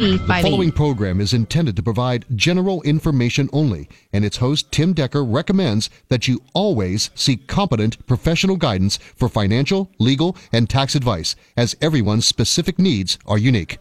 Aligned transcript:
Mm, 0.00 0.28
the 0.28 0.48
following 0.48 0.70
program 0.70 1.20
is 1.20 1.32
intended 1.34 1.74
to 1.74 1.82
provide 1.82 2.24
general 2.36 2.80
information 2.82 3.50
only, 3.52 3.88
and 4.12 4.24
its 4.24 4.36
host, 4.36 4.70
Tim 4.70 4.92
Decker, 4.92 5.24
recommends 5.24 5.90
that 6.08 6.28
you 6.28 6.40
always 6.54 7.10
seek 7.16 7.48
competent 7.48 8.06
professional 8.06 8.54
guidance 8.54 8.98
for 9.16 9.28
financial, 9.28 9.90
legal, 9.98 10.36
and 10.52 10.70
tax 10.70 10.94
advice, 10.94 11.34
as 11.56 11.74
everyone's 11.80 12.26
specific 12.26 12.78
needs 12.78 13.18
are 13.26 13.38
unique. 13.38 13.78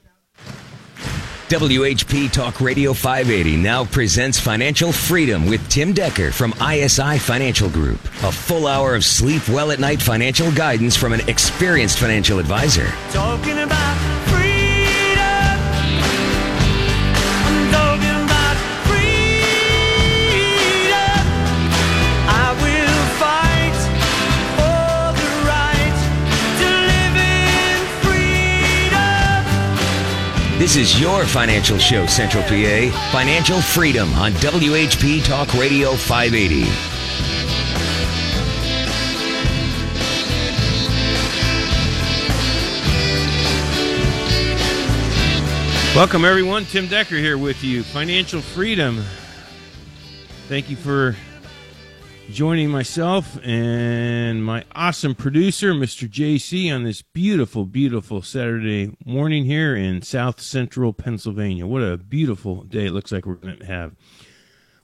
WHP 1.50 2.32
Talk 2.32 2.62
Radio 2.62 2.94
580 2.94 3.56
now 3.56 3.86
presents 3.86 4.40
Financial 4.40 4.92
Freedom 4.92 5.46
with 5.46 5.70
Tim 5.70 5.94
Decker 5.94 6.32
from 6.32 6.52
ISI 6.60 7.20
Financial 7.20 7.70
Group. 7.70 8.04
A 8.24 8.32
full 8.32 8.66
hour 8.66 8.96
of 8.96 9.06
sleep 9.06 9.48
well 9.48 9.70
at 9.70 9.80
night 9.80 10.02
financial 10.02 10.52
guidance 10.52 10.98
from 10.98 11.14
an 11.14 11.22
experienced 11.30 12.00
financial 12.00 12.40
advisor. 12.40 12.88
Talking 13.12 13.60
about 13.60 14.17
This 30.58 30.76
is 30.76 31.00
your 31.00 31.24
financial 31.28 31.78
show, 31.78 32.08
Central 32.08 32.42
PA. 32.42 33.10
Financial 33.12 33.62
Freedom 33.62 34.12
on 34.16 34.32
WHP 34.32 35.24
Talk 35.24 35.54
Radio 35.54 35.94
580. 35.94 36.64
Welcome, 45.96 46.26
everyone. 46.26 46.66
Tim 46.66 46.88
Decker 46.88 47.18
here 47.18 47.38
with 47.38 47.64
you. 47.64 47.84
Financial 47.84 48.42
Freedom. 48.42 49.04
Thank 50.48 50.72
you 50.72 50.76
for 50.76 51.16
joining 52.32 52.70
myself 52.70 53.40
and 53.44 54.44
my 54.44 54.64
awesome 54.76 55.16
producer, 55.16 55.74
Mr. 55.74 56.10
JC, 56.10 56.74
on 56.74 56.84
this 56.84 57.02
beautiful, 57.02 57.66
beautiful 57.66 58.22
Saturday 58.22 58.96
morning 59.06 59.46
here 59.46 59.76
in 59.76 60.02
South 60.02 60.42
Central 60.42 60.94
Pennsylvania. 60.94 61.66
What 61.66 61.82
a 61.82 61.98
beautiful 61.98 62.64
day 62.64 62.88
it 62.88 62.92
looks 62.92 63.12
like 63.12 63.26
we're 63.26 63.36
going 63.36 63.58
to 63.58 63.66
have. 63.66 63.96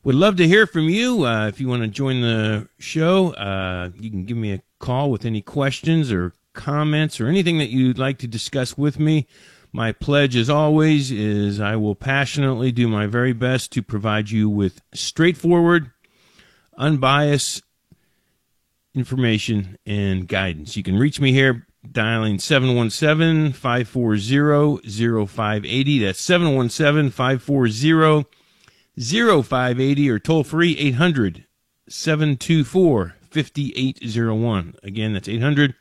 Would 0.04 0.16
love 0.16 0.38
to 0.38 0.48
hear 0.48 0.66
from 0.66 0.90
you. 0.90 1.26
Uh, 1.26 1.48
if 1.48 1.60
you 1.60 1.68
want 1.68 1.82
to 1.82 1.88
join 1.88 2.22
the 2.22 2.68
show, 2.80 3.34
uh, 3.34 3.90
you 4.00 4.10
can 4.10 4.26
give 4.26 4.38
me 4.38 4.54
a 4.54 4.62
call 4.80 5.12
with 5.12 5.26
any 5.26 5.42
questions 5.42 6.12
or 6.12 6.34
comments 6.54 7.20
or 7.20 7.28
anything 7.28 7.58
that 7.58 7.70
you'd 7.70 8.00
like 8.00 8.18
to 8.20 8.28
discuss 8.28 8.78
with 8.78 9.00
me. 9.00 9.28
My 9.72 9.92
pledge, 9.92 10.36
as 10.36 10.50
always, 10.50 11.12
is 11.12 11.60
I 11.60 11.76
will 11.76 11.96
passionately 11.96 12.72
do 12.72 12.88
my 12.88 13.08
very 13.08 13.34
best 13.34 13.72
to 13.74 13.82
provide 13.82 14.30
you 14.30 14.50
with 14.50 14.82
straightforward, 14.94 15.92
unbiased 16.78 17.64
information 18.96 19.78
and 19.86 20.28
guidance. 20.28 20.78
You 20.78 20.84
can 20.84 20.98
reach 20.98 21.20
me 21.20 21.32
here 21.32 21.66
dialing 21.90 22.40
717 22.40 23.54
540 23.54 25.26
0580. 25.28 26.00
That's 26.00 26.20
717 26.22 27.12
540 27.12 28.26
0580 29.44 30.10
or 30.10 30.20
toll 30.20 30.44
free 30.44 30.78
800 30.78 31.46
724 31.90 33.16
5801. 33.30 34.76
Again, 34.84 35.14
that's 35.14 35.28
800 35.28 35.76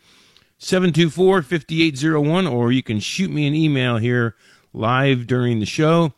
724 0.59 1.43
5801. 1.43 2.47
Or 2.47 2.73
you 2.73 2.83
can 2.83 3.01
shoot 3.01 3.31
me 3.31 3.47
an 3.47 3.55
email 3.55 3.99
here 3.99 4.35
live 4.73 5.27
during 5.27 5.61
the 5.61 5.67
show 5.67 6.15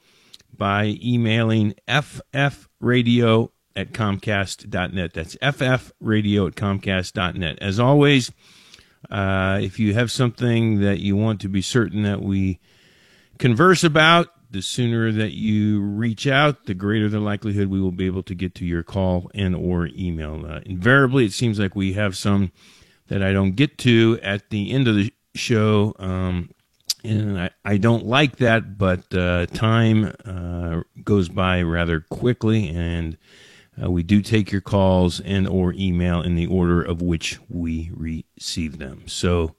by 0.56 0.96
emailing 1.02 1.74
ffradio 1.88 3.50
at 3.76 3.92
comcast.net. 3.92 5.12
That's 5.12 5.36
ffradio 5.36 6.48
at 6.48 6.54
comcast.net. 6.54 7.58
As 7.60 7.80
always, 7.80 8.32
uh, 9.10 9.58
if 9.62 9.78
you 9.78 9.94
have 9.94 10.10
something 10.10 10.80
that 10.80 11.00
you 11.00 11.16
want 11.16 11.40
to 11.42 11.48
be 11.48 11.62
certain 11.62 12.02
that 12.02 12.22
we 12.22 12.60
converse 13.38 13.84
about, 13.84 14.28
the 14.50 14.62
sooner 14.62 15.10
that 15.10 15.32
you 15.32 15.80
reach 15.80 16.28
out, 16.28 16.66
the 16.66 16.74
greater 16.74 17.08
the 17.08 17.18
likelihood 17.18 17.68
we 17.68 17.80
will 17.80 17.90
be 17.90 18.06
able 18.06 18.22
to 18.22 18.34
get 18.34 18.54
to 18.54 18.64
your 18.64 18.84
call 18.84 19.30
and 19.34 19.54
or 19.56 19.88
email. 19.88 20.46
Uh, 20.46 20.60
invariably, 20.64 21.24
it 21.24 21.32
seems 21.32 21.58
like 21.58 21.74
we 21.74 21.94
have 21.94 22.16
some 22.16 22.52
that 23.08 23.22
I 23.22 23.32
don't 23.32 23.56
get 23.56 23.78
to 23.78 24.18
at 24.22 24.50
the 24.50 24.70
end 24.70 24.86
of 24.86 24.94
the 24.94 25.12
show. 25.34 25.94
Um, 25.98 26.50
and 27.02 27.38
I, 27.38 27.50
I 27.64 27.76
don't 27.76 28.06
like 28.06 28.36
that, 28.36 28.78
but 28.78 29.12
uh, 29.12 29.46
time 29.46 30.14
uh, 30.24 30.82
goes 31.02 31.28
by 31.28 31.62
rather 31.62 32.00
quickly, 32.00 32.68
and 32.68 33.18
uh, 33.82 33.90
we 33.90 34.02
do 34.02 34.22
take 34.22 34.52
your 34.52 34.60
calls 34.60 35.20
and 35.20 35.48
or 35.48 35.72
email 35.74 36.22
in 36.22 36.34
the 36.34 36.46
order 36.46 36.82
of 36.82 37.02
which 37.02 37.38
we 37.48 37.90
receive 37.94 38.78
them. 38.78 39.02
So 39.06 39.54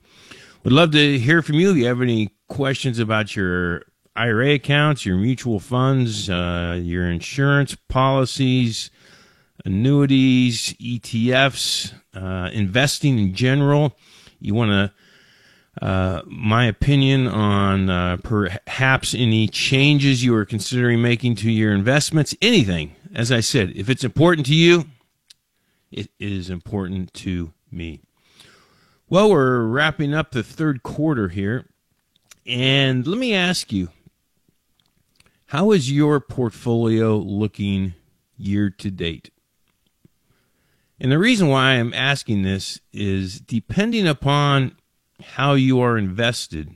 would 0.64 0.74
love 0.74 0.92
to 0.92 1.20
hear 1.20 1.42
from 1.42 1.56
you. 1.56 1.72
If 1.72 1.78
you 1.78 1.86
have 1.86 2.02
any 2.02 2.32
questions 2.48 3.00
about 3.00 3.36
your 3.36 3.84
IRA 4.16 4.54
accounts, 4.54 5.06
your 5.06 5.18
mutual 5.18 5.60
funds, 5.60 6.30
uh, 6.30 6.80
your 6.82 7.10
insurance 7.10 7.76
policies, 7.90 8.90
annuities, 9.66 10.74
ETFs, 10.74 11.94
uh, 12.14 12.50
investing 12.54 13.20
in 13.20 13.34
general, 13.34 13.98
you 14.40 14.54
want 14.54 14.72
to 14.72 14.92
uh, 15.82 16.22
my 16.26 16.66
opinion 16.66 17.28
on 17.28 17.90
uh, 17.90 18.18
perhaps 18.24 19.14
any 19.14 19.48
changes 19.48 20.24
you 20.24 20.34
are 20.34 20.46
considering 20.46 21.02
making 21.02 21.36
to 21.36 21.52
your 21.52 21.74
investments, 21.74 22.34
anything, 22.42 22.96
as 23.16 23.32
I 23.32 23.40
said, 23.40 23.72
if 23.76 23.90
it's 23.90 24.04
important 24.04 24.46
to 24.48 24.56
you, 24.56 24.86
it 25.90 26.10
is 26.20 26.50
important 26.50 27.14
to 27.16 27.54
me. 27.72 28.02
Well, 29.10 29.32
we're 29.32 29.64
wrapping 29.64 30.14
up 30.14 30.32
the 30.32 30.44
third 30.44 30.84
quarter 30.84 31.30
here. 31.30 31.66
And 32.46 33.08
let 33.08 33.18
me 33.18 33.34
ask 33.34 33.72
you 33.72 33.90
how 35.48 35.72
is 35.72 35.92
your 35.92 36.20
portfolio 36.20 37.18
looking 37.18 37.94
year 38.38 38.70
to 38.70 38.92
date? 38.92 39.32
And 41.00 41.12
the 41.12 41.18
reason 41.18 41.48
why 41.48 41.72
I'm 41.72 41.94
asking 41.94 42.44
this 42.44 42.80
is 42.92 43.40
depending 43.40 44.08
upon 44.08 44.76
how 45.22 45.54
you 45.54 45.80
are 45.80 45.98
invested, 45.98 46.76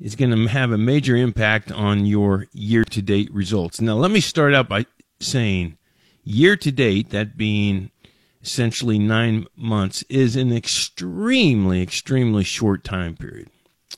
is 0.00 0.16
going 0.16 0.30
to 0.30 0.46
have 0.46 0.72
a 0.72 0.78
major 0.78 1.16
impact 1.16 1.72
on 1.72 2.06
your 2.06 2.46
year 2.52 2.84
to 2.84 3.02
date 3.02 3.32
results. 3.32 3.80
Now, 3.80 3.94
let 3.94 4.10
me 4.10 4.20
start 4.20 4.54
out 4.54 4.68
by 4.68 4.86
saying 5.20 5.78
year 6.22 6.56
to 6.56 6.70
date, 6.70 7.10
that 7.10 7.36
being 7.36 7.90
essentially 8.42 8.98
nine 8.98 9.46
months, 9.56 10.04
is 10.08 10.36
an 10.36 10.52
extremely, 10.52 11.82
extremely 11.82 12.44
short 12.44 12.84
time 12.84 13.16
period. 13.16 13.48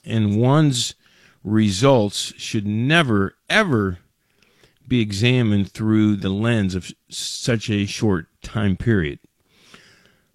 And 0.05 0.39
one's 0.39 0.95
results 1.43 2.33
should 2.37 2.65
never, 2.65 3.35
ever 3.49 3.99
be 4.87 5.01
examined 5.01 5.71
through 5.71 6.15
the 6.15 6.29
lens 6.29 6.75
of 6.75 6.91
such 7.09 7.69
a 7.69 7.85
short 7.85 8.27
time 8.41 8.75
period. 8.77 9.19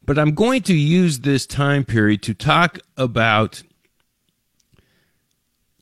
But 0.04 0.18
I'm 0.18 0.34
going 0.34 0.62
to 0.62 0.74
use 0.74 1.20
this 1.20 1.46
time 1.46 1.84
period 1.84 2.22
to 2.24 2.34
talk 2.34 2.78
about 2.96 3.62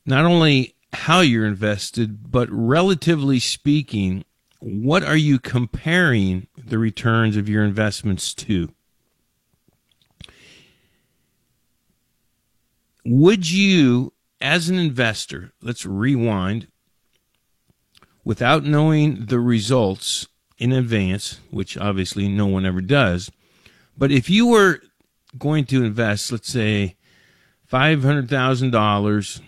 not 0.05 0.25
only 0.25 0.75
how 0.93 1.21
you're 1.21 1.47
invested, 1.47 2.31
but 2.31 2.49
relatively 2.51 3.39
speaking, 3.39 4.25
what 4.61 5.03
are 5.03 5.17
you 5.17 5.39
comparing 5.39 6.47
the 6.57 6.79
returns 6.79 7.37
of 7.37 7.49
your 7.49 7.65
investments 7.65 8.35
to? 8.35 8.73
Would 13.05 13.51
you, 13.51 14.13
as 14.41 14.69
an 14.69 14.79
investor, 14.79 15.53
let's 15.61 15.85
rewind, 15.85 16.69
without 18.25 18.65
knowing 18.65 19.27
the 19.27 19.41
results 19.41 20.29
in 20.59 20.73
advance, 20.73 21.41
which 21.51 21.77
obviously 21.77 22.29
no 22.29 22.47
one 22.47 22.65
ever 22.65 22.81
does, 22.81 23.33
but 23.99 24.13
if 24.13 24.31
you 24.31 24.47
were 24.47 24.81
going 25.37 25.65
to 25.65 25.83
invest, 25.83 26.31
let's 26.31 26.49
say, 26.49 26.95
$500,000 27.71 29.41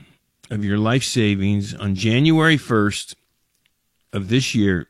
of 0.54 0.64
your 0.64 0.78
life 0.78 1.02
savings 1.02 1.74
on 1.74 1.96
January 1.96 2.56
1st 2.56 3.16
of 4.12 4.28
this 4.28 4.54
year, 4.54 4.86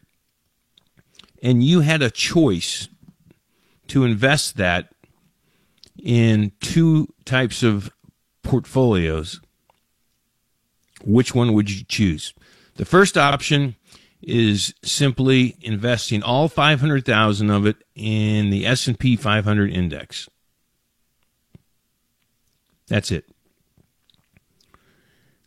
and 1.43 1.65
you 1.65 1.81
had 1.81 2.03
a 2.03 2.11
choice 2.11 2.89
to 3.89 4.05
invest 4.05 4.59
that 4.59 4.93
in 6.03 6.53
two 6.61 7.09
types 7.25 7.63
of 7.63 7.91
portfolios, 8.43 9.41
which 11.03 11.35
one 11.35 11.55
would 11.55 11.71
you 11.71 11.83
choose? 11.85 12.35
The 12.75 12.85
first 12.85 13.17
option 13.17 13.77
is 14.21 14.75
simply 14.83 15.57
investing 15.63 16.23
all 16.23 16.49
500,000 16.49 17.51
of 17.51 17.67
it 17.67 17.77
in 17.95 18.51
the 18.51 18.67
S&P 18.67 19.17
500 19.17 19.73
index. 19.73 20.29
That's 22.87 23.11
it. 23.11 23.34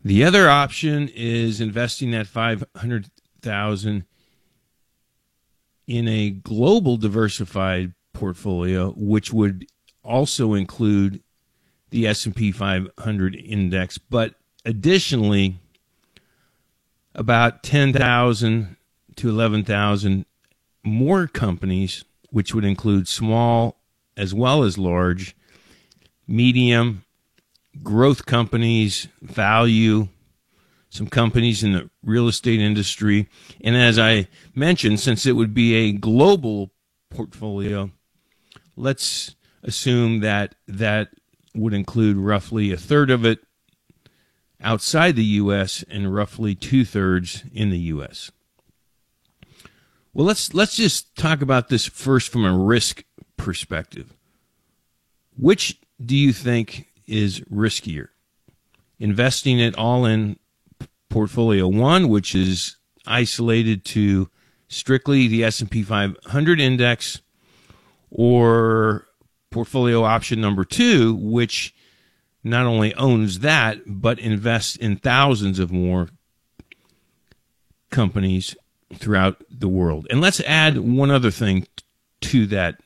The 0.07 0.23
other 0.23 0.49
option 0.49 1.09
is 1.13 1.59
investing 1.59 2.11
that 2.11 2.27
500,000 2.27 4.05
in 5.85 6.07
a 6.07 6.29
global 6.29 6.95
diversified 6.95 7.93
portfolio 8.13 8.91
which 8.91 9.33
would 9.33 9.65
also 10.03 10.53
include 10.53 11.21
the 11.89 12.07
S&P 12.07 12.53
500 12.53 13.35
index. 13.35 13.97
But 13.97 14.35
additionally 14.63 15.59
about 17.13 17.61
10,000 17.63 18.77
to 19.17 19.29
11,000 19.29 20.25
more 20.85 21.27
companies 21.27 22.05
which 22.29 22.55
would 22.55 22.63
include 22.63 23.09
small 23.09 23.81
as 24.15 24.33
well 24.33 24.63
as 24.63 24.77
large 24.77 25.35
medium 26.25 27.03
growth 27.83 28.25
companies, 28.25 29.07
value, 29.21 30.07
some 30.89 31.07
companies 31.07 31.63
in 31.63 31.73
the 31.73 31.89
real 32.03 32.27
estate 32.27 32.59
industry. 32.59 33.29
And 33.61 33.75
as 33.75 33.99
I 33.99 34.27
mentioned, 34.55 34.99
since 34.99 35.25
it 35.25 35.33
would 35.33 35.53
be 35.53 35.73
a 35.75 35.91
global 35.91 36.71
portfolio, 37.09 37.91
let's 38.75 39.35
assume 39.63 40.21
that 40.21 40.55
that 40.67 41.09
would 41.55 41.73
include 41.73 42.17
roughly 42.17 42.71
a 42.71 42.77
third 42.77 43.09
of 43.09 43.25
it 43.25 43.39
outside 44.61 45.15
the 45.15 45.23
U.S. 45.23 45.83
and 45.89 46.13
roughly 46.13 46.55
two 46.55 46.85
thirds 46.85 47.43
in 47.53 47.69
the 47.69 47.79
U.S. 47.79 48.31
Well, 50.13 50.25
let's 50.25 50.53
let's 50.53 50.75
just 50.75 51.15
talk 51.15 51.41
about 51.41 51.69
this 51.69 51.85
first 51.85 52.31
from 52.31 52.45
a 52.45 52.57
risk 52.57 53.03
perspective. 53.35 54.13
Which 55.37 55.79
do 56.03 56.15
you 56.15 56.33
think 56.33 56.86
is 57.07 57.41
riskier? 57.51 58.09
Investing 58.99 59.59
it 59.59 59.75
all 59.77 60.05
in 60.05 60.37
portfolio 61.09 61.67
1 61.67 62.09
which 62.09 62.35
is 62.35 62.75
isolated 63.05 63.85
to 63.85 64.29
strictly 64.67 65.27
the 65.27 65.43
S&P 65.43 65.81
500 65.81 66.59
index 66.59 67.21
or 68.11 69.07
portfolio 69.49 70.03
option 70.03 70.41
number 70.41 70.65
2 70.65 71.15
which 71.15 71.73
not 72.43 72.65
only 72.65 72.93
owns 72.95 73.39
that 73.39 73.79
but 73.85 74.19
invests 74.19 74.75
in 74.75 74.97
thousands 74.97 75.59
of 75.59 75.71
more 75.71 76.09
companies 77.89 78.55
throughout 78.95 79.43
the 79.49 79.67
world. 79.67 80.07
And 80.09 80.21
let's 80.21 80.39
add 80.41 80.77
one 80.77 81.11
other 81.11 81.31
thing 81.31 81.67
to 82.21 82.45
that 82.47 82.81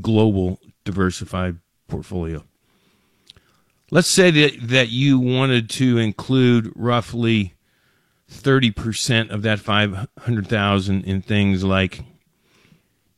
global 0.00 0.60
diversified 0.84 1.58
portfolio. 1.88 2.44
Let's 3.90 4.08
say 4.08 4.30
that, 4.30 4.68
that 4.68 4.90
you 4.90 5.18
wanted 5.18 5.70
to 5.70 5.96
include 5.98 6.72
roughly 6.76 7.54
30% 8.30 9.30
of 9.30 9.42
that 9.42 9.60
500,000 9.60 11.04
in 11.04 11.22
things 11.22 11.64
like 11.64 12.04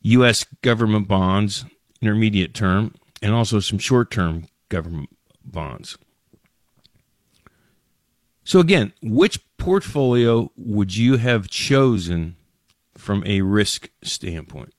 US 0.01 0.45
government 0.61 1.07
bonds, 1.07 1.65
intermediate 2.01 2.53
term, 2.53 2.95
and 3.21 3.33
also 3.33 3.59
some 3.59 3.79
short-term 3.79 4.47
government 4.69 5.09
bonds. 5.43 5.97
So 8.43 8.59
again, 8.59 8.93
which 9.01 9.39
portfolio 9.57 10.51
would 10.55 10.95
you 10.95 11.17
have 11.17 11.49
chosen 11.49 12.37
from 12.95 13.23
a 13.25 13.41
risk 13.41 13.89
standpoint? 14.03 14.73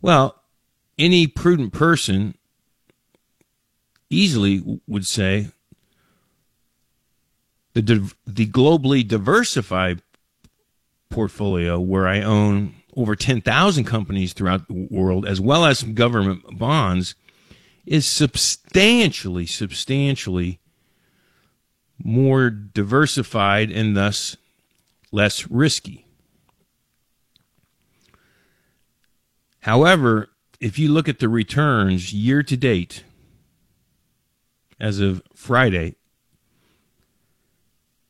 Well, 0.00 0.42
any 0.98 1.26
prudent 1.26 1.72
person 1.72 2.34
easily 4.12 4.80
would 4.86 5.06
say 5.06 5.48
the 7.74 8.12
the 8.26 8.46
globally 8.46 9.06
diversified 9.06 10.02
portfolio 11.10 11.80
where 11.80 12.06
I 12.06 12.22
own 12.22 12.74
over 12.96 13.16
10,000 13.16 13.84
companies 13.84 14.32
throughout 14.32 14.68
the 14.68 14.88
world 14.90 15.26
as 15.26 15.40
well 15.40 15.64
as 15.64 15.78
some 15.78 15.94
government 15.94 16.58
bonds 16.58 17.14
is 17.86 18.06
substantially 18.06 19.46
substantially 19.46 20.60
more 22.02 22.50
diversified 22.50 23.70
and 23.70 23.96
thus 23.96 24.36
less 25.10 25.48
risky. 25.48 26.06
However, 29.60 30.30
if 30.60 30.78
you 30.78 30.88
look 30.90 31.08
at 31.08 31.20
the 31.20 31.28
returns 31.28 32.12
year 32.12 32.42
to 32.42 32.56
date 32.56 33.04
as 34.82 34.98
of 34.98 35.22
Friday, 35.32 35.94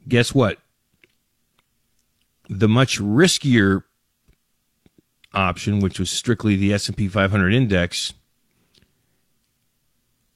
guess 0.08 0.34
what? 0.34 0.58
The 2.48 2.68
much 2.68 2.98
riskier 2.98 3.84
option, 5.34 5.80
which 5.80 5.98
was 6.00 6.10
strictly 6.10 6.56
the 6.56 6.72
S&P 6.72 7.08
500 7.08 7.52
index, 7.52 8.14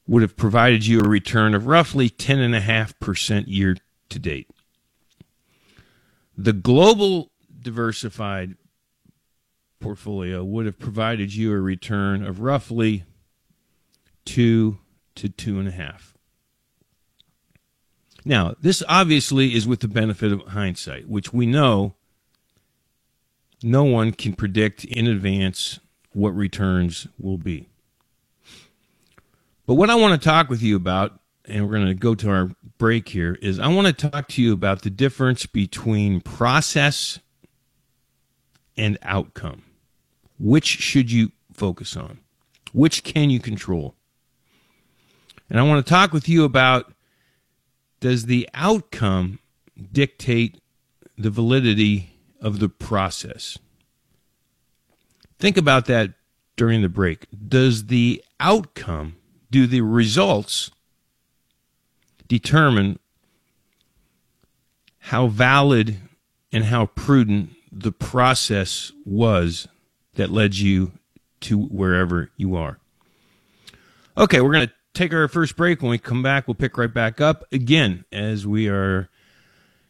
would 0.07 0.21
have 0.21 0.37
provided 0.37 0.85
you 0.85 0.99
a 0.99 1.07
return 1.07 1.55
of 1.55 1.65
roughly 1.65 2.07
10.5% 2.09 3.45
year 3.47 3.75
to 4.09 4.19
date. 4.19 4.49
The 6.37 6.53
global 6.53 7.31
diversified 7.59 8.55
portfolio 9.79 10.43
would 10.43 10.67
have 10.67 10.77
provided 10.77 11.33
you 11.33 11.51
a 11.51 11.59
return 11.59 12.23
of 12.23 12.41
roughly 12.41 13.05
2 14.25 14.77
to 15.15 15.29
2.5. 15.29 16.13
Now, 18.27 18.55
this 18.59 18.83
obviously 18.89 19.55
is 19.55 19.65
with 19.65 19.79
the 19.79 19.87
benefit 19.87 20.33
of 20.33 20.41
hindsight, 20.47 21.07
which 21.07 21.31
we 21.31 21.45
know 21.45 21.95
no 23.63 23.85
one 23.85 24.11
can 24.11 24.33
predict 24.33 24.83
in 24.83 25.07
advance 25.07 25.79
what 26.11 26.35
returns 26.35 27.07
will 27.17 27.37
be. 27.37 27.69
But 29.65 29.75
what 29.75 29.89
I 29.89 29.95
want 29.95 30.21
to 30.21 30.27
talk 30.27 30.49
with 30.49 30.61
you 30.61 30.75
about, 30.75 31.21
and 31.45 31.63
we're 31.63 31.75
going 31.75 31.87
to 31.87 31.93
go 31.93 32.15
to 32.15 32.29
our 32.29 32.51
break 32.77 33.07
here, 33.07 33.37
is 33.41 33.61
I 33.61 33.69
want 33.69 33.87
to 33.87 34.09
talk 34.09 34.27
to 34.27 34.41
you 34.41 34.51
about 34.51 34.81
the 34.81 34.89
difference 34.89 35.45
between 35.45 36.19
process 36.19 37.19
and 38.75 38.97
outcome. 39.03 39.63
Which 40.37 40.65
should 40.65 41.09
you 41.09 41.31
focus 41.53 41.95
on? 41.95 42.19
Which 42.73 43.05
can 43.05 43.29
you 43.29 43.39
control? 43.39 43.95
And 45.49 45.57
I 45.57 45.63
want 45.63 45.85
to 45.85 45.89
talk 45.89 46.11
with 46.11 46.27
you 46.27 46.43
about 46.43 46.91
does 47.99 48.25
the 48.25 48.49
outcome 48.53 49.39
dictate 49.91 50.59
the 51.17 51.29
validity 51.29 52.17
of 52.41 52.59
the 52.59 52.69
process? 52.69 53.57
Think 55.39 55.57
about 55.57 55.85
that 55.85 56.13
during 56.55 56.81
the 56.81 56.89
break. 56.89 57.27
Does 57.47 57.85
the 57.85 58.23
outcome 58.39 59.15
do 59.51 59.67
the 59.67 59.81
results 59.81 60.71
determine 62.27 62.99
how 64.99 65.27
valid 65.27 65.97
and 66.51 66.65
how 66.65 66.87
prudent 66.87 67.51
the 67.71 67.91
process 67.91 68.91
was 69.05 69.67
that 70.15 70.29
led 70.29 70.55
you 70.55 70.91
to 71.39 71.57
wherever 71.57 72.31
you 72.35 72.55
are. 72.55 72.79
Okay, 74.17 74.41
we're 74.41 74.53
going 74.53 74.67
to 74.67 74.73
take 74.97 75.13
our 75.13 75.27
first 75.27 75.55
break. 75.55 75.81
When 75.81 75.91
we 75.91 75.99
come 75.99 76.23
back, 76.23 76.47
we'll 76.47 76.55
pick 76.55 76.77
right 76.77 76.93
back 76.93 77.21
up 77.21 77.45
again 77.51 78.03
as 78.11 78.47
we 78.47 78.67
are 78.67 79.09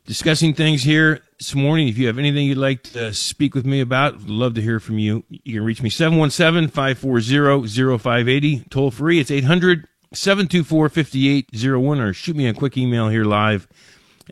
discussing 0.06 0.54
things 0.54 0.84
here 0.84 1.22
this 1.38 1.56
morning. 1.56 1.88
If 1.88 1.98
you 1.98 2.08
have 2.08 2.20
anything 2.20 2.46
you'd 2.46 2.58
like 2.58 2.84
to 2.84 3.14
speak 3.14 3.56
with 3.56 3.66
me 3.66 3.80
about, 3.80 4.24
love 4.24 4.56
to 4.56 4.62
hear 4.62 4.80
from 4.80 5.00
you. 5.00 5.24
You 5.30 5.60
can 5.60 5.64
reach 5.64 5.82
me 5.82 5.90
717 5.90 6.70
540 6.70 7.98
0580, 7.98 8.66
toll 8.70 8.92
free. 8.92 9.20
It's 9.20 9.32
800 9.32 9.88
724 10.14 10.90
5801, 10.90 12.00
or 12.00 12.14
shoot 12.14 12.36
me 12.36 12.48
a 12.48 12.54
quick 12.54 12.78
email 12.78 13.08
here 13.08 13.26
live 13.26 13.68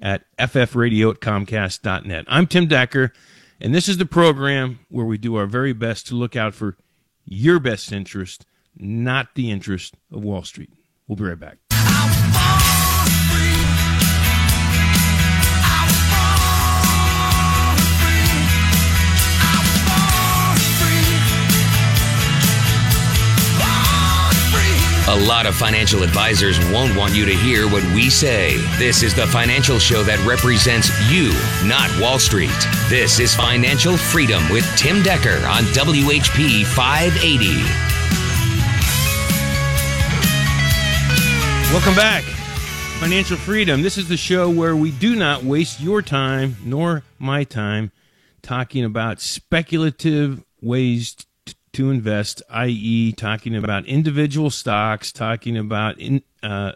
at 0.01 0.23
ffradio 0.37 1.11
at 1.11 1.21
comcast.net. 1.21 2.25
I'm 2.27 2.47
Tim 2.47 2.67
Decker, 2.67 3.13
and 3.61 3.73
this 3.73 3.87
is 3.87 3.97
the 3.97 4.05
program 4.05 4.79
where 4.89 5.05
we 5.05 5.17
do 5.17 5.35
our 5.35 5.45
very 5.45 5.71
best 5.71 6.07
to 6.07 6.15
look 6.15 6.35
out 6.35 6.53
for 6.53 6.75
your 7.23 7.59
best 7.59 7.93
interest, 7.93 8.45
not 8.77 9.35
the 9.35 9.51
interest 9.51 9.95
of 10.11 10.23
Wall 10.23 10.43
Street. 10.43 10.71
We'll 11.07 11.15
be 11.15 11.23
right 11.23 11.39
back. 11.39 11.57
A 25.07 25.15
lot 25.15 25.45
of 25.45 25.55
financial 25.55 26.01
advisors 26.01 26.59
won't 26.71 26.97
want 26.97 27.15
you 27.15 27.25
to 27.25 27.33
hear 27.33 27.69
what 27.69 27.83
we 27.93 28.09
say. 28.09 28.57
This 28.77 29.03
is 29.03 29.13
the 29.13 29.27
financial 29.27 29.77
show 29.77 30.03
that 30.03 30.19
represents 30.25 30.89
you, 31.09 31.31
not 31.65 31.91
Wall 32.01 32.17
Street. 32.17 32.49
This 32.89 33.19
is 33.19 33.35
Financial 33.35 33.97
Freedom 33.97 34.43
with 34.49 34.65
Tim 34.75 35.03
Decker 35.03 35.45
on 35.47 35.63
WHP 35.71 36.65
580. 36.65 37.94
Welcome 41.71 41.95
back. 41.95 42.23
Financial 42.99 43.35
Freedom. 43.35 43.81
This 43.81 43.97
is 43.97 44.07
the 44.07 44.15
show 44.15 44.49
where 44.49 44.75
we 44.75 44.91
do 44.91 45.15
not 45.15 45.43
waste 45.43 45.81
your 45.81 46.01
time 46.01 46.55
nor 46.63 47.03
my 47.19 47.43
time 47.43 47.91
talking 48.41 48.85
about 48.85 49.19
speculative 49.19 50.43
ways 50.61 51.15
t- 51.45 51.53
to 51.73 51.89
invest, 51.89 52.41
i.e., 52.49 53.11
talking 53.11 53.55
about 53.55 53.85
individual 53.87 54.49
stocks, 54.49 55.11
talking 55.11 55.57
about 55.57 55.99
in, 55.99 56.21
uh, 56.41 56.71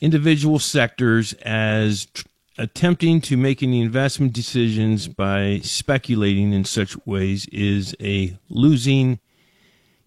individual 0.00 0.58
sectors 0.58 1.32
as 1.34 2.06
tr- 2.06 2.26
attempting 2.58 3.20
to 3.20 3.36
make 3.36 3.62
any 3.62 3.80
investment 3.80 4.32
decisions 4.32 5.06
by 5.06 5.60
speculating 5.62 6.52
in 6.52 6.64
such 6.64 6.96
ways 7.06 7.46
is 7.52 7.94
a 8.00 8.36
losing 8.48 9.20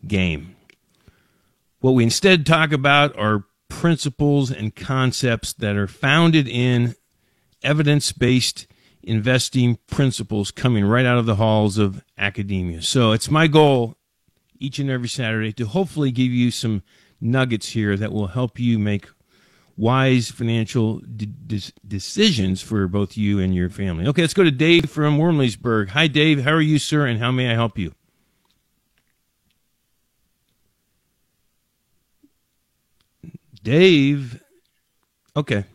game. 0.05 0.55
What 1.79 1.91
we 1.91 2.03
instead 2.03 2.45
talk 2.45 2.73
about 2.73 3.17
are 3.17 3.45
principles 3.69 4.51
and 4.51 4.75
concepts 4.75 5.53
that 5.53 5.75
are 5.75 5.87
founded 5.87 6.47
in 6.47 6.95
evidence 7.63 8.11
based 8.11 8.67
investing 9.01 9.77
principles 9.87 10.51
coming 10.51 10.85
right 10.85 11.05
out 11.05 11.17
of 11.17 11.25
the 11.25 11.35
halls 11.35 11.77
of 11.77 12.03
academia. 12.17 12.81
So 12.81 13.11
it's 13.11 13.31
my 13.31 13.47
goal 13.47 13.95
each 14.59 14.79
and 14.79 14.89
every 14.89 15.07
Saturday 15.07 15.53
to 15.53 15.65
hopefully 15.65 16.11
give 16.11 16.31
you 16.31 16.51
some 16.51 16.83
nuggets 17.21 17.69
here 17.69 17.95
that 17.95 18.11
will 18.11 18.27
help 18.27 18.59
you 18.59 18.77
make 18.77 19.07
wise 19.77 20.29
financial 20.29 20.99
de- 20.99 21.71
decisions 21.87 22.61
for 22.61 22.87
both 22.87 23.15
you 23.15 23.39
and 23.39 23.55
your 23.55 23.69
family. 23.69 24.05
Okay, 24.07 24.21
let's 24.21 24.33
go 24.33 24.43
to 24.43 24.51
Dave 24.51 24.89
from 24.89 25.17
Wormleysburg. 25.17 25.89
Hi, 25.89 26.07
Dave. 26.07 26.43
How 26.43 26.51
are 26.51 26.61
you, 26.61 26.77
sir, 26.77 27.05
and 27.05 27.19
how 27.19 27.31
may 27.31 27.49
I 27.49 27.53
help 27.53 27.77
you? 27.77 27.93
Dave. 33.63 34.41
Okay. 35.35 35.65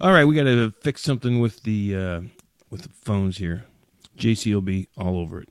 All 0.00 0.12
right, 0.12 0.24
we 0.24 0.34
got 0.34 0.44
to 0.44 0.72
fix 0.82 1.02
something 1.02 1.40
with 1.40 1.62
the 1.62 1.96
uh, 1.96 2.20
with 2.70 2.82
the 2.82 2.90
phones 3.02 3.38
here. 3.38 3.64
JC 4.18 4.52
will 4.54 4.60
be 4.60 4.88
all 4.96 5.18
over 5.18 5.40
it. 5.40 5.48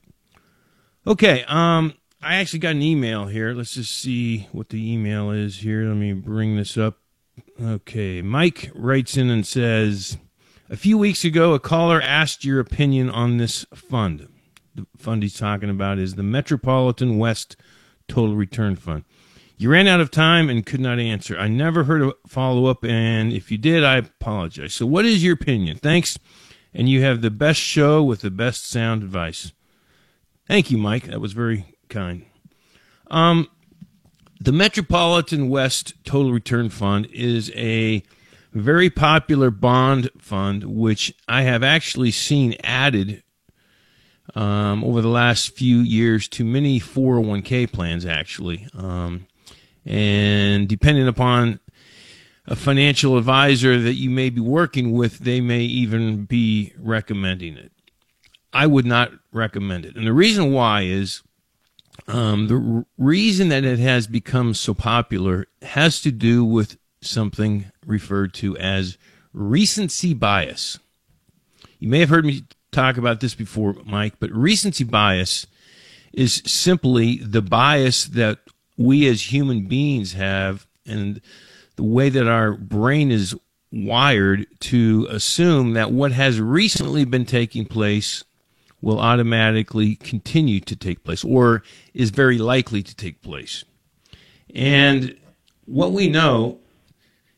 Okay. 1.06 1.44
Um, 1.44 1.94
I 2.22 2.36
actually 2.36 2.60
got 2.60 2.70
an 2.70 2.82
email 2.82 3.26
here. 3.26 3.52
Let's 3.52 3.74
just 3.74 3.94
see 3.94 4.48
what 4.52 4.70
the 4.70 4.92
email 4.92 5.30
is 5.30 5.58
here. 5.58 5.86
Let 5.86 5.96
me 5.96 6.14
bring 6.14 6.56
this 6.56 6.78
up. 6.78 6.98
Okay, 7.60 8.22
Mike 8.22 8.70
writes 8.74 9.16
in 9.16 9.28
and 9.28 9.46
says, 9.46 10.16
a 10.70 10.76
few 10.76 10.96
weeks 10.96 11.24
ago, 11.24 11.52
a 11.52 11.60
caller 11.60 12.00
asked 12.00 12.44
your 12.44 12.60
opinion 12.60 13.10
on 13.10 13.36
this 13.36 13.66
fund. 13.74 14.28
The 14.74 14.86
fund 14.96 15.22
he's 15.22 15.38
talking 15.38 15.68
about 15.68 15.98
is 15.98 16.14
the 16.14 16.22
Metropolitan 16.22 17.18
West 17.18 17.56
Total 18.08 18.34
Return 18.34 18.76
Fund. 18.76 19.04
You 19.64 19.70
ran 19.70 19.88
out 19.88 20.02
of 20.02 20.10
time 20.10 20.50
and 20.50 20.66
could 20.66 20.80
not 20.80 20.98
answer. 20.98 21.38
I 21.38 21.48
never 21.48 21.84
heard 21.84 22.02
a 22.02 22.12
follow 22.26 22.66
up, 22.66 22.84
and 22.84 23.32
if 23.32 23.50
you 23.50 23.56
did, 23.56 23.82
I 23.82 23.96
apologize. 23.96 24.74
So, 24.74 24.84
what 24.84 25.06
is 25.06 25.24
your 25.24 25.32
opinion? 25.32 25.78
Thanks, 25.78 26.18
and 26.74 26.86
you 26.86 27.00
have 27.00 27.22
the 27.22 27.30
best 27.30 27.60
show 27.60 28.02
with 28.02 28.20
the 28.20 28.30
best 28.30 28.68
sound 28.68 29.02
advice. 29.02 29.54
Thank 30.46 30.70
you, 30.70 30.76
Mike. 30.76 31.04
That 31.04 31.18
was 31.18 31.32
very 31.32 31.64
kind. 31.88 32.26
Um, 33.10 33.48
the 34.38 34.52
Metropolitan 34.52 35.48
West 35.48 35.94
Total 36.04 36.30
Return 36.30 36.68
Fund 36.68 37.06
is 37.06 37.50
a 37.54 38.02
very 38.52 38.90
popular 38.90 39.50
bond 39.50 40.10
fund, 40.18 40.64
which 40.64 41.14
I 41.26 41.40
have 41.40 41.62
actually 41.62 42.10
seen 42.10 42.54
added 42.62 43.22
um, 44.34 44.84
over 44.84 45.00
the 45.00 45.08
last 45.08 45.56
few 45.56 45.78
years 45.78 46.28
to 46.28 46.44
many 46.44 46.78
401k 46.78 47.72
plans, 47.72 48.04
actually. 48.04 48.68
Um, 48.74 49.26
and 49.84 50.68
depending 50.68 51.08
upon 51.08 51.60
a 52.46 52.56
financial 52.56 53.16
advisor 53.16 53.80
that 53.80 53.94
you 53.94 54.10
may 54.10 54.30
be 54.30 54.40
working 54.40 54.92
with, 54.92 55.18
they 55.20 55.40
may 55.40 55.60
even 55.60 56.24
be 56.24 56.72
recommending 56.78 57.56
it. 57.56 57.72
I 58.52 58.66
would 58.66 58.86
not 58.86 59.12
recommend 59.32 59.84
it. 59.84 59.96
And 59.96 60.06
the 60.06 60.12
reason 60.12 60.52
why 60.52 60.82
is 60.82 61.22
um, 62.06 62.48
the 62.48 62.76
r- 62.76 62.86
reason 62.98 63.48
that 63.48 63.64
it 63.64 63.78
has 63.78 64.06
become 64.06 64.54
so 64.54 64.74
popular 64.74 65.46
has 65.62 66.00
to 66.02 66.12
do 66.12 66.44
with 66.44 66.76
something 67.00 67.66
referred 67.86 68.34
to 68.34 68.56
as 68.58 68.98
recency 69.32 70.14
bias. 70.14 70.78
You 71.78 71.88
may 71.88 72.00
have 72.00 72.08
heard 72.08 72.24
me 72.24 72.44
talk 72.72 72.96
about 72.96 73.20
this 73.20 73.34
before, 73.34 73.74
Mike, 73.84 74.14
but 74.18 74.30
recency 74.30 74.84
bias 74.84 75.46
is 76.12 76.42
simply 76.46 77.16
the 77.16 77.42
bias 77.42 78.04
that 78.04 78.38
we 78.76 79.06
as 79.06 79.32
human 79.32 79.66
beings 79.66 80.12
have 80.12 80.66
and 80.86 81.20
the 81.76 81.82
way 81.82 82.08
that 82.08 82.26
our 82.26 82.52
brain 82.52 83.10
is 83.10 83.34
wired 83.72 84.46
to 84.60 85.06
assume 85.10 85.72
that 85.72 85.90
what 85.90 86.12
has 86.12 86.40
recently 86.40 87.04
been 87.04 87.26
taking 87.26 87.64
place 87.64 88.24
will 88.80 89.00
automatically 89.00 89.96
continue 89.96 90.60
to 90.60 90.76
take 90.76 91.02
place 91.02 91.24
or 91.24 91.62
is 91.94 92.10
very 92.10 92.38
likely 92.38 92.82
to 92.82 92.94
take 92.94 93.22
place. 93.22 93.64
And 94.54 95.16
what 95.64 95.92
we 95.92 96.08
know 96.08 96.58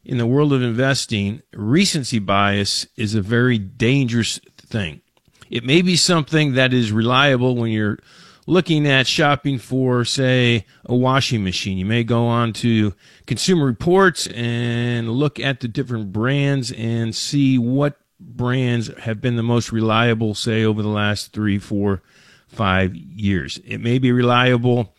in 0.04 0.18
the 0.18 0.26
world 0.26 0.52
of 0.52 0.62
investing, 0.62 1.42
recency 1.52 2.18
bias 2.18 2.86
is 2.96 3.14
a 3.14 3.22
very 3.22 3.58
dangerous 3.58 4.38
thing. 4.56 5.00
It 5.48 5.64
may 5.64 5.82
be 5.82 5.96
something 5.96 6.54
that 6.54 6.74
is 6.74 6.92
reliable 6.92 7.56
when 7.56 7.70
you're 7.70 7.98
looking 8.46 8.86
at 8.86 9.06
shopping 9.06 9.58
for, 9.58 10.04
say, 10.04 10.64
a 10.84 10.94
washing 10.94 11.44
machine. 11.44 11.78
You 11.78 11.84
may 11.84 12.04
go 12.04 12.26
on 12.26 12.52
to 12.54 12.94
Consumer 13.26 13.66
Reports 13.66 14.26
and 14.28 15.10
look 15.10 15.38
at 15.40 15.60
the 15.60 15.68
different 15.68 16.12
brands 16.12 16.72
and 16.72 17.14
see 17.14 17.58
what 17.58 17.98
brands 18.18 18.88
have 18.98 19.20
been 19.20 19.36
the 19.36 19.42
most 19.42 19.72
reliable, 19.72 20.34
say, 20.34 20.64
over 20.64 20.82
the 20.82 20.88
last 20.88 21.32
three, 21.32 21.58
four, 21.58 22.02
five 22.46 22.94
years. 22.94 23.60
It 23.64 23.78
may 23.78 23.98
be 23.98 24.12
reliable 24.12 24.94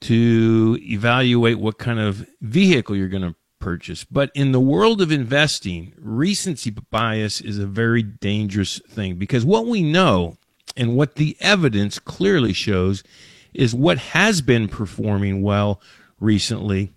to 0.00 0.78
evaluate 0.80 1.58
what 1.58 1.78
kind 1.78 2.00
of 2.00 2.26
vehicle 2.40 2.96
you're 2.96 3.08
going 3.08 3.22
to 3.22 3.36
purchase. 3.60 4.04
But 4.04 4.30
in 4.34 4.52
the 4.52 4.60
world 4.60 5.00
of 5.00 5.12
investing, 5.12 5.92
recency 5.98 6.70
bias 6.70 7.40
is 7.40 7.58
a 7.58 7.66
very 7.66 8.02
dangerous 8.02 8.80
thing 8.88 9.16
because 9.16 9.44
what 9.44 9.66
we 9.66 9.82
know 9.82 10.38
and 10.76 10.96
what 10.96 11.16
the 11.16 11.36
evidence 11.40 11.98
clearly 11.98 12.52
shows 12.52 13.02
is 13.52 13.74
what 13.74 13.98
has 13.98 14.40
been 14.40 14.68
performing 14.68 15.42
well 15.42 15.80
recently 16.20 16.92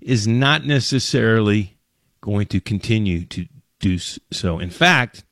is 0.00 0.26
not 0.26 0.64
necessarily 0.64 1.78
going 2.20 2.46
to 2.46 2.60
continue 2.60 3.24
to 3.24 3.46
do 3.80 3.98
so. 3.98 4.58
In 4.58 4.70
fact, 4.70 5.24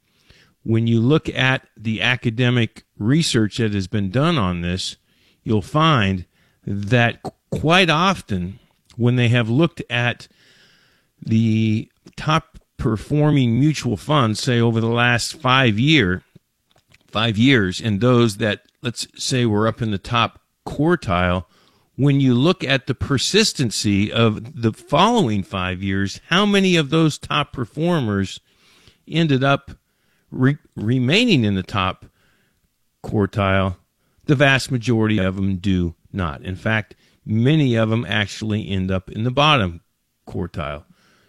when 0.63 0.87
you 0.87 1.01
look 1.01 1.29
at 1.29 1.67
the 1.77 2.03
academic 2.03 2.85
research 2.99 3.59
that 3.59 3.75
has 3.75 3.87
been 3.87 4.11
done 4.11 4.39
on 4.39 4.63
this, 4.63 4.97
you'll 5.43 5.63
find 5.63 6.25
that 6.67 7.23
quite 7.51 7.91
often 7.91 8.59
when 8.97 9.17
they 9.17 9.29
have 9.29 9.49
looked 9.49 9.83
at 9.89 10.27
the 11.21 11.91
top 12.17 12.59
performing 12.77 13.59
mutual 13.59 13.97
funds, 13.97 14.41
say 14.41 14.61
over 14.61 14.81
the 14.81 14.87
last 14.89 15.35
five 15.35 15.79
year, 15.79 16.23
five 17.09 17.39
years, 17.39 17.81
and 17.81 18.01
those 18.01 18.37
that 18.39 18.63
let's 18.83 19.07
say 19.17 19.47
were 19.47 19.67
up 19.67 19.83
in 19.83 19.91
the 19.91 19.99
top 19.99 20.41
quartile, 20.67 21.45
when 21.97 22.21
you 22.21 22.35
look 22.35 22.63
at 22.63 22.87
the 22.87 22.95
persistency 22.95 24.13
of 24.13 24.61
the 24.61 24.73
following 24.73 25.43
five 25.43 25.83
years, 25.83 26.21
how 26.29 26.45
many 26.45 26.77
of 26.77 26.91
those 26.91 27.19
top 27.19 27.53
performers 27.53 28.41
ended 29.09 29.43
up 29.43 29.73
re- 30.31 30.59
remaining 30.75 31.45
in 31.45 31.55
the 31.55 31.63
top 31.63 32.07
quartile? 33.03 33.77
The 34.27 34.35
vast 34.35 34.71
majority 34.71 35.19
of 35.19 35.37
them 35.37 35.57
do 35.57 35.95
not. 36.13 36.43
In 36.43 36.57
fact, 36.57 36.95
many 37.25 37.77
of 37.77 37.89
them 37.89 38.05
actually 38.07 38.69
end 38.69 38.91
up 38.91 39.11
in 39.11 39.25
the 39.25 39.31
bottom 39.31 39.81
quartile. 40.29 40.85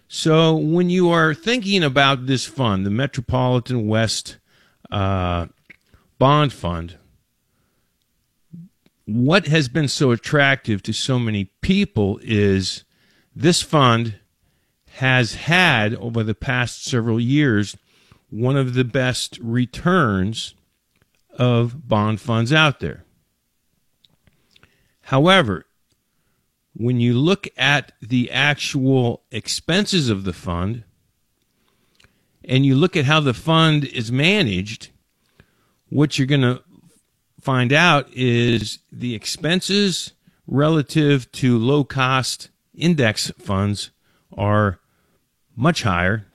So 0.06 0.56
when 0.56 0.90
you 0.90 1.10
are 1.10 1.34
thinking 1.34 1.82
about 1.82 2.26
this 2.26 2.46
fund, 2.46 2.84
the 2.84 2.90
Metropolitan 2.90 3.86
West 3.86 4.38
uh, 4.90 5.46
Bond 6.18 6.52
Fund, 6.52 6.98
what 9.04 9.46
has 9.46 9.68
been 9.68 9.88
so 9.88 10.10
attractive 10.10 10.82
to 10.82 10.92
so 10.92 11.18
many 11.18 11.44
people 11.62 12.18
is 12.22 12.84
this 13.34 13.62
fund 13.62 14.18
has 14.96 15.34
had 15.34 15.94
over 15.94 16.22
the 16.22 16.34
past 16.34 16.84
several 16.84 17.20
years 17.20 17.76
one 18.30 18.56
of 18.56 18.74
the 18.74 18.84
best 18.84 19.38
returns 19.40 20.54
of 21.30 21.88
bond 21.88 22.20
funds 22.20 22.52
out 22.52 22.80
there. 22.80 23.04
However, 25.02 25.64
when 26.74 27.00
you 27.00 27.14
look 27.14 27.48
at 27.56 27.92
the 28.02 28.30
actual 28.30 29.22
expenses 29.30 30.08
of 30.08 30.24
the 30.24 30.32
fund 30.32 30.82
and 32.44 32.66
you 32.66 32.74
look 32.74 32.96
at 32.96 33.04
how 33.04 33.20
the 33.20 33.32
fund 33.32 33.84
is 33.84 34.12
managed, 34.12 34.90
what 35.90 36.18
you're 36.18 36.26
going 36.26 36.42
to 36.42 36.62
find 37.40 37.72
out 37.72 38.08
is 38.12 38.78
the 38.92 39.14
expenses 39.14 40.12
relative 40.46 41.30
to 41.32 41.58
low 41.58 41.84
cost 41.84 42.50
index 42.74 43.30
funds 43.38 43.90
are 44.36 44.78
much 45.56 45.82
higher. 45.82 46.26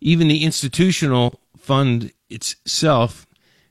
Even 0.00 0.28
the 0.28 0.44
institutional 0.44 1.40
fund 1.56 2.12
itself, 2.28 3.26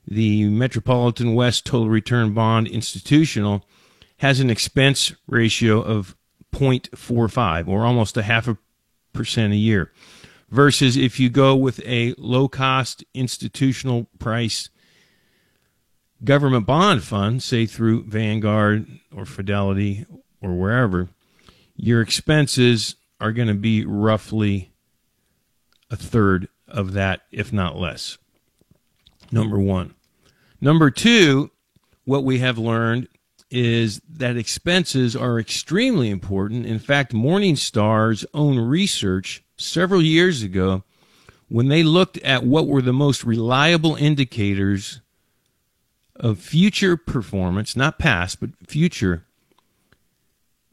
the 0.06 0.44
Metropolitan 0.44 1.34
West 1.34 1.64
Total 1.64 1.88
Return 1.88 2.34
Bond 2.34 2.66
Institutional, 2.66 3.64
has 4.18 4.40
an 4.40 4.50
expense 4.50 5.12
ratio 5.26 5.80
of 5.80 6.16
0.45 6.52 7.68
or 7.68 7.84
almost 7.84 8.16
a 8.16 8.22
half 8.22 8.48
a 8.48 8.56
percent 9.12 9.52
a 9.52 9.56
year. 9.56 9.92
Versus 10.50 10.96
if 10.96 11.18
you 11.18 11.30
go 11.30 11.56
with 11.56 11.80
a 11.84 12.14
low 12.16 12.48
cost 12.48 13.04
institutional 13.12 14.08
price 14.18 14.68
government 16.22 16.66
bond 16.66 17.02
fund, 17.02 17.42
say 17.42 17.66
through 17.66 18.04
Vanguard 18.04 18.86
or 19.14 19.24
Fidelity 19.24 20.06
or 20.40 20.54
wherever, 20.54 21.08
your 21.76 22.00
expenses 22.00 22.96
are 23.20 23.32
going 23.32 23.48
to 23.48 23.54
be 23.54 23.84
roughly 23.84 24.72
a 25.90 25.96
third 25.96 26.48
of 26.68 26.92
that, 26.92 27.22
if 27.30 27.52
not 27.52 27.76
less. 27.76 28.18
Number 29.32 29.58
one. 29.58 29.94
Number 30.60 30.90
two, 30.90 31.50
what 32.04 32.24
we 32.24 32.38
have 32.38 32.58
learned 32.58 33.08
is 33.50 34.00
that 34.08 34.36
expenses 34.36 35.14
are 35.14 35.38
extremely 35.38 36.10
important. 36.10 36.66
In 36.66 36.78
fact, 36.78 37.12
Morningstar's 37.12 38.26
own 38.34 38.58
research 38.58 39.44
several 39.56 40.02
years 40.02 40.42
ago, 40.42 40.82
when 41.48 41.68
they 41.68 41.82
looked 41.82 42.18
at 42.18 42.44
what 42.44 42.66
were 42.66 42.82
the 42.82 42.92
most 42.92 43.22
reliable 43.22 43.94
indicators 43.94 45.00
of 46.16 46.38
future 46.38 46.96
performance, 46.96 47.76
not 47.76 47.98
past, 47.98 48.40
but 48.40 48.50
future, 48.66 49.24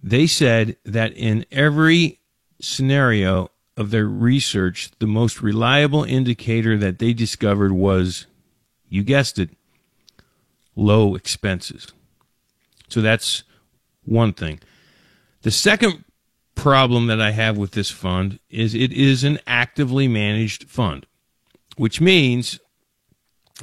they 0.01 0.27
said 0.27 0.77
that 0.85 1.13
in 1.13 1.45
every 1.51 2.19
scenario 2.59 3.49
of 3.77 3.91
their 3.91 4.07
research, 4.07 4.91
the 4.99 5.07
most 5.07 5.41
reliable 5.41 6.03
indicator 6.03 6.77
that 6.77 6.99
they 6.99 7.13
discovered 7.13 7.71
was, 7.71 8.27
you 8.89 9.03
guessed 9.03 9.39
it, 9.39 9.49
low 10.75 11.15
expenses. 11.15 11.87
So 12.89 13.01
that's 13.01 13.43
one 14.03 14.33
thing. 14.33 14.59
The 15.41 15.51
second 15.51 16.03
problem 16.55 17.07
that 17.07 17.21
I 17.21 17.31
have 17.31 17.57
with 17.57 17.71
this 17.71 17.89
fund 17.89 18.39
is 18.49 18.75
it 18.75 18.91
is 18.91 19.23
an 19.23 19.39
actively 19.47 20.07
managed 20.07 20.65
fund, 20.69 21.05
which 21.77 21.99
means, 21.99 22.59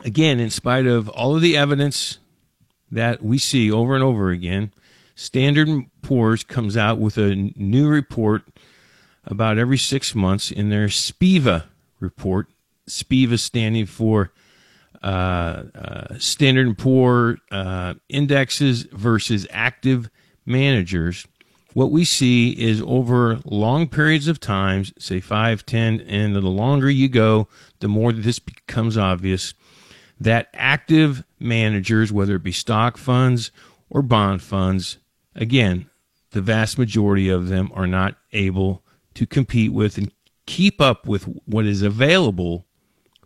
again, 0.05 0.41
in 0.41 0.51
spite 0.51 0.87
of 0.87 1.09
all 1.11 1.37
of 1.37 1.43
the 1.43 1.57
evidence 1.57 2.19
that 2.91 3.23
we 3.23 3.39
see 3.39 3.71
over 3.71 3.95
and 3.95 4.05
over 4.05 4.31
again, 4.31 4.73
Standard 5.15 5.69
Poor's 6.03 6.45
comes 6.45 6.77
out 6.77 6.99
with 6.99 7.19
a 7.19 7.35
new 7.57 7.89
report 7.89 8.43
about 9.25 9.59
every 9.59 9.79
six 9.79 10.15
months 10.15 10.51
in 10.51 10.71
their 10.71 10.89
SPIVA 10.89 11.65
report. 12.01 12.47
SPIVA 12.87 13.39
standing 13.39 13.85
for 13.85 14.33
uh, 15.03 15.65
uh, 15.75 16.19
Standard 16.19 16.79
& 16.79 16.79
Poor 16.79 17.39
uh, 17.51 17.95
indexes 18.09 18.85
versus 18.85 19.47
active 19.51 20.09
managers. 20.47 21.27
What 21.75 21.91
we 21.91 22.05
see 22.05 22.51
is 22.51 22.83
over 22.83 23.41
long 23.45 23.89
periods 23.89 24.27
of 24.27 24.41
time, 24.41 24.85
say 24.99 25.21
5, 25.21 25.67
10, 25.67 26.01
and 26.01 26.35
the 26.35 26.41
longer 26.41 26.91
you 26.91 27.09
go, 27.09 27.47
the 27.81 27.89
more 27.89 28.13
this 28.13 28.39
becomes 28.39 28.97
obvious 28.97 29.55
that 30.21 30.49
active 30.55 31.25
managers, 31.39 32.13
whether 32.13 32.37
it 32.37 32.43
be 32.43 32.53
stock 32.53 32.97
funds 32.97 33.51
or 33.91 34.03
bond 34.03 34.43
funds, 34.43 34.99
again, 35.35 35.89
the 36.31 36.43
vast 36.43 36.79
majority 36.79 37.29
of 37.29 37.49
them 37.49 37.71
are 37.75 37.87
not 37.87 38.17
able 38.33 38.83
to 39.15 39.27
compete 39.27 39.73
with 39.73 39.97
and 39.97 40.13
keep 40.47 40.81
up 40.81 41.07
with 41.07 41.25
what 41.47 41.65
is 41.65 41.83
available 41.83 42.67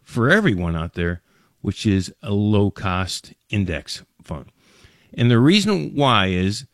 for 0.02 0.30
everyone 0.30 0.76
out 0.76 0.94
there 0.94 1.22
which 1.62 1.86
is 1.86 2.12
a 2.22 2.32
low 2.32 2.70
cost 2.70 3.32
index 3.48 4.02
fund. 4.22 4.52
And 5.14 5.30
the 5.30 5.38
reason 5.38 5.94
why 5.94 6.26
is 6.26 6.66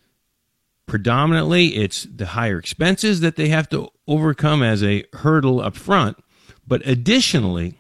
predominantly 0.87 1.77
it's 1.77 2.05
the 2.05 2.27
higher 2.27 2.59
expenses 2.59 3.21
that 3.21 3.37
they 3.37 3.49
have 3.51 3.69
to 3.69 3.91
overcome 4.09 4.63
as 4.63 4.83
a 4.83 5.05
hurdle 5.13 5.61
up 5.61 5.77
front. 5.77 6.17
But 6.67 6.87
additionally, 6.87 7.78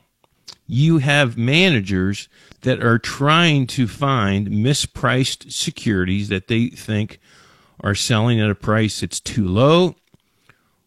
you 0.68 0.98
have 0.98 1.38
managers 1.38 2.28
that 2.60 2.84
are 2.84 2.98
trying 2.98 3.66
to 3.66 3.88
find 3.88 4.48
mispriced 4.48 5.50
securities 5.50 6.28
that 6.28 6.46
they 6.46 6.68
think 6.68 7.18
are 7.80 7.94
selling 7.94 8.38
at 8.38 8.50
a 8.50 8.54
price 8.54 9.00
that's 9.00 9.18
too 9.18 9.48
low 9.48 9.96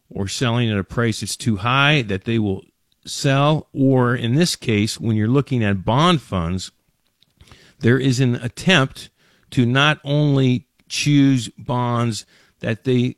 or 0.10 0.28
selling 0.28 0.70
at 0.70 0.78
a 0.78 0.84
price 0.84 1.22
that's 1.22 1.36
too 1.36 1.58
high 1.58 2.04
that 2.04 2.26
they 2.26 2.38
will 2.38 2.63
sell, 3.06 3.67
or 3.74 4.15
in 4.15 4.36
this 4.36 4.56
case, 4.56 5.00
when 5.00 5.15
you're 5.15 5.28
looking 5.28 5.63
at 5.63 5.84
bond 5.84 6.22
funds, 6.22 6.72
there 7.80 7.98
is 7.98 8.20
an 8.20 8.36
attempt 8.36 9.10
to 9.50 9.65
not 9.65 10.00
only 10.04 10.67
choose 10.88 11.50
bonds 11.58 12.26
that 12.60 12.84
they 12.84 13.15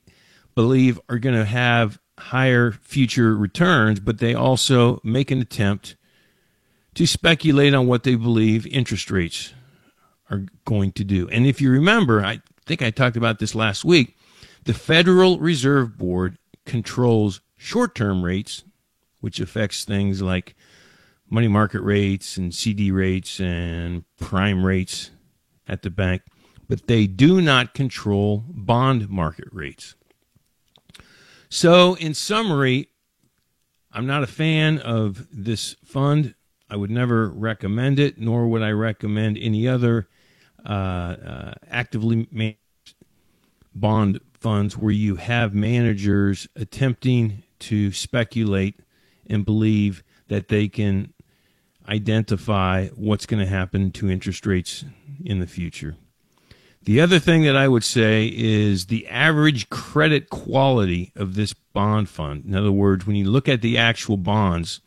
believe 0.55 0.99
are 1.09 1.19
going 1.19 1.35
to 1.35 1.45
have 1.45 1.99
higher 2.17 2.71
future 2.71 3.35
returns, 3.35 3.99
but 3.99 4.19
they 4.19 4.33
also 4.33 5.01
make 5.03 5.31
an 5.31 5.41
attempt 5.41 5.97
to 6.95 7.07
speculate 7.07 7.73
on 7.73 7.87
what 7.87 8.03
they 8.03 8.15
believe 8.15 8.67
interest 8.67 9.09
rates 9.09 9.53
are 10.29 10.45
going 10.65 10.91
to 10.93 11.03
do. 11.03 11.27
And 11.29 11.45
if 11.45 11.59
you 11.61 11.71
remember, 11.71 12.23
I 12.23 12.41
think 12.65 12.81
I 12.81 12.91
talked 12.91 13.17
about 13.17 13.39
this 13.39 13.55
last 13.55 13.83
week, 13.83 14.17
the 14.65 14.73
Federal 14.73 15.39
Reserve 15.39 15.97
Board 15.97 16.37
controls 16.65 17.41
short 17.57 17.95
term 17.95 18.23
rates 18.23 18.63
which 19.23 19.39
affects 19.39 19.85
things 19.85 20.21
like 20.21 20.53
money 21.29 21.47
market 21.47 21.79
rates 21.79 22.35
and 22.35 22.53
CD 22.53 22.91
rates 22.91 23.39
and 23.39 24.03
prime 24.19 24.65
rates 24.65 25.11
at 25.65 25.81
the 25.81 25.89
bank, 25.89 26.23
but 26.67 26.87
they 26.87 27.07
do 27.07 27.39
not 27.39 27.73
control 27.73 28.43
bond 28.49 29.09
market 29.09 29.47
rates. 29.53 29.95
So, 31.47 31.93
in 31.93 32.13
summary, 32.13 32.89
I'm 33.93 34.05
not 34.05 34.23
a 34.23 34.27
fan 34.27 34.77
of 34.77 35.25
this 35.31 35.77
fund. 35.85 36.35
I 36.73 36.75
would 36.75 36.89
never 36.89 37.29
recommend 37.29 37.99
it, 37.99 38.17
nor 38.17 38.47
would 38.47 38.63
I 38.63 38.71
recommend 38.71 39.37
any 39.39 39.67
other 39.67 40.07
uh, 40.67 40.71
uh, 40.71 41.53
actively 41.69 42.27
managed 42.31 42.95
bond 43.75 44.19
funds 44.39 44.75
where 44.75 44.91
you 44.91 45.17
have 45.17 45.53
managers 45.53 46.47
attempting 46.55 47.43
to 47.59 47.91
speculate 47.91 48.79
and 49.29 49.45
believe 49.45 50.03
that 50.29 50.47
they 50.47 50.67
can 50.67 51.13
identify 51.87 52.87
what's 52.95 53.27
going 53.27 53.43
to 53.43 53.49
happen 53.49 53.91
to 53.91 54.09
interest 54.09 54.47
rates 54.47 54.83
in 55.23 55.39
the 55.39 55.45
future. 55.45 55.95
The 56.81 57.01
other 57.01 57.19
thing 57.19 57.43
that 57.43 57.55
I 57.55 57.67
would 57.67 57.83
say 57.83 58.33
is 58.35 58.87
the 58.87 59.07
average 59.09 59.69
credit 59.69 60.31
quality 60.31 61.11
of 61.15 61.35
this 61.35 61.53
bond 61.53 62.09
fund. 62.09 62.45
In 62.45 62.55
other 62.55 62.71
words, 62.71 63.05
when 63.05 63.15
you 63.15 63.29
look 63.29 63.47
at 63.47 63.61
the 63.61 63.77
actual 63.77 64.17
bonds, 64.17 64.81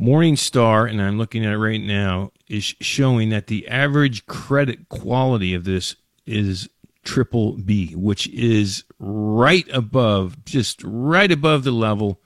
Morningstar, 0.00 0.90
and 0.90 1.00
I'm 1.00 1.18
looking 1.18 1.44
at 1.44 1.52
it 1.52 1.58
right 1.58 1.80
now, 1.80 2.32
is 2.48 2.74
showing 2.80 3.30
that 3.30 3.46
the 3.46 3.66
average 3.68 4.26
credit 4.26 4.88
quality 4.88 5.54
of 5.54 5.64
this 5.64 5.96
is 6.26 6.68
triple 7.04 7.52
B, 7.52 7.94
which 7.94 8.28
is 8.28 8.84
right 8.98 9.66
above, 9.72 10.44
just 10.44 10.82
right 10.84 11.30
above 11.30 11.64
the 11.64 11.70
level 11.70 12.20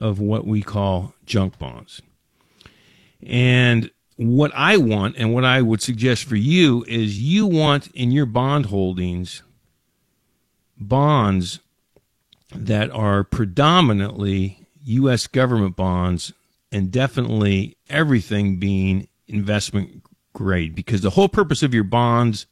of 0.00 0.18
what 0.18 0.46
we 0.46 0.62
call 0.62 1.14
junk 1.26 1.58
bonds. 1.58 2.00
And 3.22 3.90
what 4.16 4.52
I 4.54 4.76
want 4.76 5.16
and 5.18 5.34
what 5.34 5.44
I 5.44 5.60
would 5.60 5.82
suggest 5.82 6.24
for 6.24 6.36
you 6.36 6.84
is 6.86 7.20
you 7.20 7.46
want 7.46 7.88
in 7.88 8.12
your 8.12 8.26
bond 8.26 8.66
holdings 8.66 9.42
bonds 10.78 11.60
that 12.54 12.90
are 12.90 13.24
predominantly 13.24 14.66
U.S. 14.84 15.26
government 15.26 15.76
bonds 15.76 16.32
and 16.74 16.90
definitely 16.90 17.78
everything 17.88 18.58
being 18.58 19.06
investment 19.28 20.02
grade 20.32 20.74
because 20.74 21.02
the 21.02 21.10
whole 21.10 21.28
purpose 21.28 21.62
of 21.62 21.72
your 21.72 21.84
bonds 21.84 22.46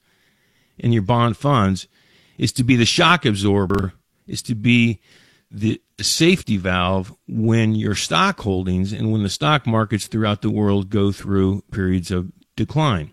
and 0.79 0.95
your 0.95 1.03
bond 1.03 1.37
funds 1.37 1.89
is 2.39 2.53
to 2.53 2.63
be 2.63 2.77
the 2.77 2.87
shock 2.87 3.27
absorber, 3.27 3.93
is 4.29 4.41
to 4.41 4.55
be 4.55 5.01
the 5.51 5.83
safety 6.01 6.57
valve 6.57 7.13
when 7.27 7.75
your 7.75 7.97
stock 7.97 8.41
holdings 8.41 8.93
and 8.93 9.11
when 9.11 9.25
the 9.25 9.29
stock 9.29 9.67
markets 9.67 10.07
throughout 10.07 10.41
the 10.41 10.51
world 10.51 10.89
go 10.89 11.11
through 11.11 11.63
periods 11.73 12.13
of 12.13 12.31
decline. 12.55 13.11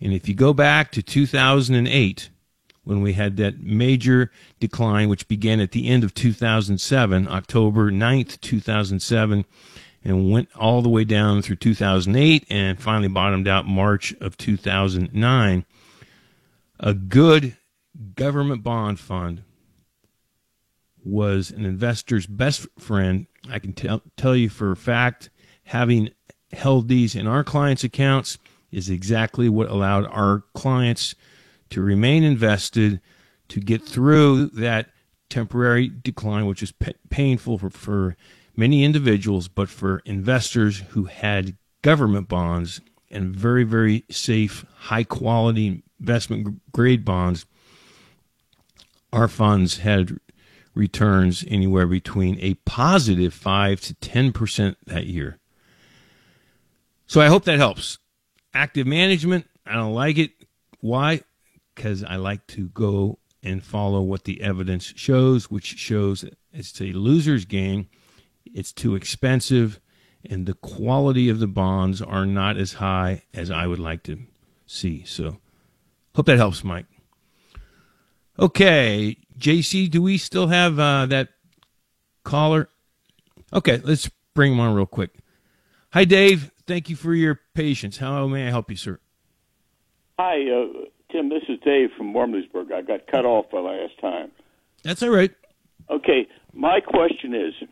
And 0.00 0.12
if 0.12 0.28
you 0.28 0.34
go 0.34 0.52
back 0.52 0.90
to 0.92 1.02
2008, 1.02 2.30
when 2.82 3.02
we 3.02 3.12
had 3.12 3.36
that 3.36 3.60
major 3.60 4.32
decline, 4.58 5.08
which 5.08 5.28
began 5.28 5.60
at 5.60 5.70
the 5.70 5.86
end 5.86 6.02
of 6.02 6.12
2007, 6.12 7.28
October 7.28 7.92
9th, 7.92 8.40
2007, 8.40 9.44
and 10.02 10.30
went 10.30 10.48
all 10.56 10.82
the 10.82 10.88
way 10.88 11.04
down 11.04 11.42
through 11.42 11.56
2008 11.56 12.46
and 12.48 12.80
finally 12.80 13.08
bottomed 13.08 13.46
out 13.46 13.66
March 13.66 14.14
of 14.20 14.36
2009, 14.36 15.64
a 16.78 16.94
good 16.94 17.56
government 18.14 18.62
bond 18.62 18.98
fund 18.98 19.42
was 21.04 21.50
an 21.50 21.64
investor's 21.64 22.26
best 22.26 22.66
friend. 22.78 23.26
I 23.48 23.58
can 23.58 23.72
tell 23.72 24.02
tell 24.16 24.36
you 24.36 24.48
for 24.48 24.72
a 24.72 24.76
fact, 24.76 25.30
having 25.64 26.10
held 26.52 26.88
these 26.88 27.14
in 27.14 27.26
our 27.26 27.44
clients' 27.44 27.84
accounts 27.84 28.38
is 28.70 28.90
exactly 28.90 29.48
what 29.48 29.68
allowed 29.68 30.06
our 30.06 30.44
clients 30.54 31.14
to 31.70 31.80
remain 31.80 32.22
invested, 32.22 33.00
to 33.48 33.60
get 33.60 33.82
through 33.82 34.46
that 34.48 34.90
temporary 35.28 35.88
decline, 35.88 36.46
which 36.46 36.62
is 36.62 36.72
p- 36.72 36.94
painful 37.08 37.58
for, 37.58 37.70
for 37.70 38.16
many 38.56 38.84
individuals, 38.84 39.48
but 39.48 39.68
for 39.68 40.02
investors 40.04 40.80
who 40.90 41.04
had 41.04 41.56
government 41.82 42.28
bonds 42.28 42.80
and 43.10 43.34
very, 43.34 43.64
very 43.64 44.04
safe, 44.10 44.64
high 44.76 45.04
quality 45.04 45.82
investment 45.98 46.60
grade 46.72 47.04
bonds, 47.04 47.46
our 49.12 49.28
funds 49.28 49.78
had 49.78 50.18
returns 50.74 51.44
anywhere 51.48 51.86
between 51.86 52.38
a 52.40 52.54
positive 52.64 53.34
5 53.34 53.80
to 53.80 53.94
10% 53.94 54.76
that 54.86 55.06
year. 55.06 55.38
So 57.06 57.20
I 57.20 57.26
hope 57.26 57.44
that 57.44 57.58
helps. 57.58 57.98
Active 58.54 58.86
management, 58.86 59.46
I 59.66 59.74
don't 59.74 59.94
like 59.94 60.18
it. 60.18 60.30
Why? 60.80 61.22
Because 61.74 62.04
I 62.04 62.16
like 62.16 62.46
to 62.48 62.68
go 62.68 63.18
and 63.42 63.62
follow 63.62 64.00
what 64.02 64.24
the 64.24 64.42
evidence 64.42 64.92
shows, 64.96 65.50
which 65.50 65.78
shows 65.78 66.24
it's 66.52 66.80
a 66.80 66.92
loser's 66.92 67.44
game. 67.44 67.88
It's 68.54 68.72
too 68.72 68.94
expensive, 68.94 69.80
and 70.28 70.46
the 70.46 70.54
quality 70.54 71.28
of 71.28 71.38
the 71.38 71.46
bonds 71.46 72.02
are 72.02 72.26
not 72.26 72.56
as 72.56 72.74
high 72.74 73.22
as 73.32 73.50
I 73.50 73.66
would 73.66 73.78
like 73.78 74.02
to 74.04 74.18
see. 74.66 75.04
So, 75.04 75.38
hope 76.14 76.26
that 76.26 76.38
helps, 76.38 76.64
Mike. 76.64 76.86
Okay, 78.38 79.16
JC, 79.38 79.90
do 79.90 80.02
we 80.02 80.16
still 80.16 80.48
have 80.48 80.78
uh, 80.78 81.06
that 81.06 81.28
caller? 82.24 82.68
Okay, 83.52 83.80
let's 83.84 84.10
bring 84.34 84.52
him 84.52 84.60
on 84.60 84.74
real 84.74 84.86
quick. 84.86 85.10
Hi, 85.92 86.04
Dave. 86.04 86.50
Thank 86.66 86.88
you 86.88 86.96
for 86.96 87.14
your 87.14 87.40
patience. 87.54 87.96
How 87.98 88.26
may 88.28 88.46
I 88.46 88.50
help 88.50 88.70
you, 88.70 88.76
sir? 88.76 89.00
Hi, 90.18 90.36
uh, 90.50 90.84
Tim. 91.10 91.28
This 91.28 91.42
is 91.48 91.58
Dave 91.64 91.90
from 91.96 92.12
Wormleysburg. 92.12 92.72
I 92.72 92.82
got 92.82 93.06
cut 93.08 93.24
off 93.24 93.46
the 93.50 93.58
last 93.58 93.98
time. 94.00 94.30
That's 94.84 95.02
all 95.02 95.10
right. 95.10 95.32
Okay, 95.90 96.28
my 96.54 96.80
question 96.80 97.34
is 97.34 97.68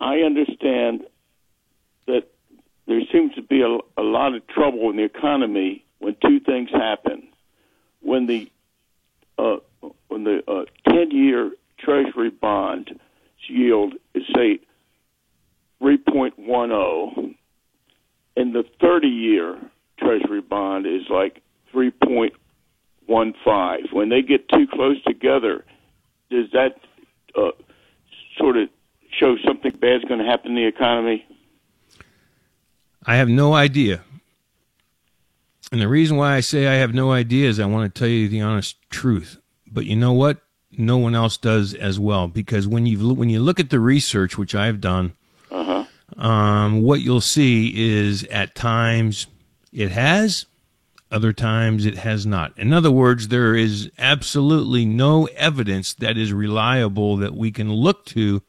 I 0.00 0.18
understand 0.18 1.04
that 2.06 2.24
there 2.86 3.00
seems 3.12 3.34
to 3.34 3.42
be 3.42 3.62
a, 3.62 3.78
a 4.00 4.02
lot 4.02 4.34
of 4.34 4.46
trouble 4.46 4.90
in 4.90 4.96
the 4.96 5.04
economy 5.04 5.84
when 5.98 6.16
two 6.24 6.40
things 6.40 6.70
happen. 6.70 7.28
When 8.00 8.26
the 8.26 8.50
uh, 9.38 9.56
when 10.08 10.24
the 10.24 10.42
uh, 10.46 10.64
ten 10.88 11.10
year 11.10 11.52
Treasury 11.78 12.30
bond 12.30 12.98
yield 13.48 13.94
is 14.14 14.22
say 14.34 14.60
three 15.78 15.98
point 15.98 16.38
one 16.38 16.68
zero, 16.68 17.30
and 18.36 18.54
the 18.54 18.64
thirty 18.80 19.08
year 19.08 19.58
Treasury 19.98 20.40
bond 20.40 20.86
is 20.86 21.02
like 21.08 21.42
three 21.72 21.90
point 21.90 22.34
one 23.06 23.34
five. 23.44 23.84
When 23.92 24.08
they 24.10 24.22
get 24.22 24.48
too 24.48 24.66
close 24.70 25.02
together, 25.04 25.64
does 26.30 26.50
that 26.52 26.76
uh, 27.34 27.50
sort 28.38 28.56
of 28.56 28.68
show 29.18 29.36
something 29.44 29.72
bad 29.72 29.96
is 29.96 30.04
going 30.04 30.20
to 30.20 30.26
happen 30.26 30.50
in 30.50 30.56
the 30.56 30.66
economy? 30.66 31.26
I 33.06 33.16
have 33.16 33.28
no 33.28 33.54
idea. 33.54 34.02
And 35.72 35.80
the 35.80 35.88
reason 35.88 36.16
why 36.16 36.34
I 36.34 36.40
say 36.40 36.66
I 36.66 36.74
have 36.74 36.94
no 36.94 37.12
idea 37.12 37.48
is 37.48 37.58
I 37.58 37.66
want 37.66 37.92
to 37.92 37.98
tell 37.98 38.08
you 38.08 38.28
the 38.28 38.40
honest 38.40 38.76
truth. 38.90 39.38
But 39.66 39.86
you 39.86 39.96
know 39.96 40.12
what? 40.12 40.38
No 40.76 40.96
one 40.98 41.14
else 41.14 41.36
does 41.36 41.74
as 41.74 41.98
well 41.98 42.28
because 42.28 42.66
when 42.66 42.86
you 42.86 43.14
when 43.14 43.28
you 43.28 43.40
look 43.40 43.60
at 43.60 43.70
the 43.70 43.80
research, 43.80 44.36
which 44.36 44.54
I've 44.54 44.80
done, 44.80 45.14
uh-huh. 45.50 45.84
um, 46.16 46.82
what 46.82 47.00
you'll 47.00 47.20
see 47.20 47.72
is 47.76 48.24
at 48.24 48.54
times 48.54 49.28
it 49.72 49.90
has, 49.90 50.46
other 51.10 51.32
times 51.32 51.86
it 51.86 51.98
has 51.98 52.26
not. 52.26 52.56
In 52.58 52.72
other 52.72 52.90
words, 52.90 53.28
there 53.28 53.54
is 53.54 53.90
absolutely 53.98 54.84
no 54.84 55.26
evidence 55.36 55.94
that 55.94 56.16
is 56.16 56.32
reliable 56.32 57.16
that 57.18 57.34
we 57.34 57.52
can 57.52 57.72
look 57.72 58.04
to 58.06 58.42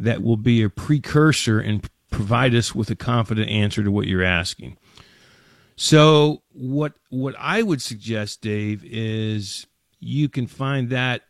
that 0.00 0.22
will 0.22 0.38
be 0.38 0.62
a 0.62 0.70
precursor 0.70 1.60
and 1.60 1.88
provide 2.10 2.54
us 2.54 2.74
with 2.74 2.90
a 2.90 2.96
confident 2.96 3.50
answer 3.50 3.84
to 3.84 3.90
what 3.90 4.06
you're 4.06 4.24
asking. 4.24 4.76
So 5.76 6.42
what 6.52 6.94
what 7.10 7.34
I 7.38 7.62
would 7.62 7.80
suggest, 7.80 8.40
Dave, 8.40 8.82
is 8.84 9.66
you 10.00 10.28
can 10.28 10.46
find 10.46 10.90
that 10.90 11.22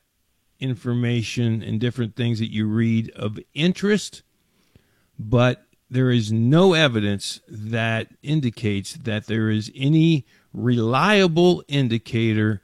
information 0.61 1.62
and 1.62 1.80
different 1.80 2.16
things 2.16 2.38
that 2.38 2.52
you 2.52 2.66
read 2.66 3.11
of 3.11 3.38
interest, 3.54 4.22
but 5.18 5.64
there 5.90 6.11
is 6.11 6.30
no 6.30 6.74
evidence 6.74 7.40
that 7.48 8.09
indicates 8.22 8.94
that 8.94 9.26
there 9.26 9.50
is 9.50 9.72
any 9.74 10.26
reliable 10.52 11.64
indicator 11.66 12.62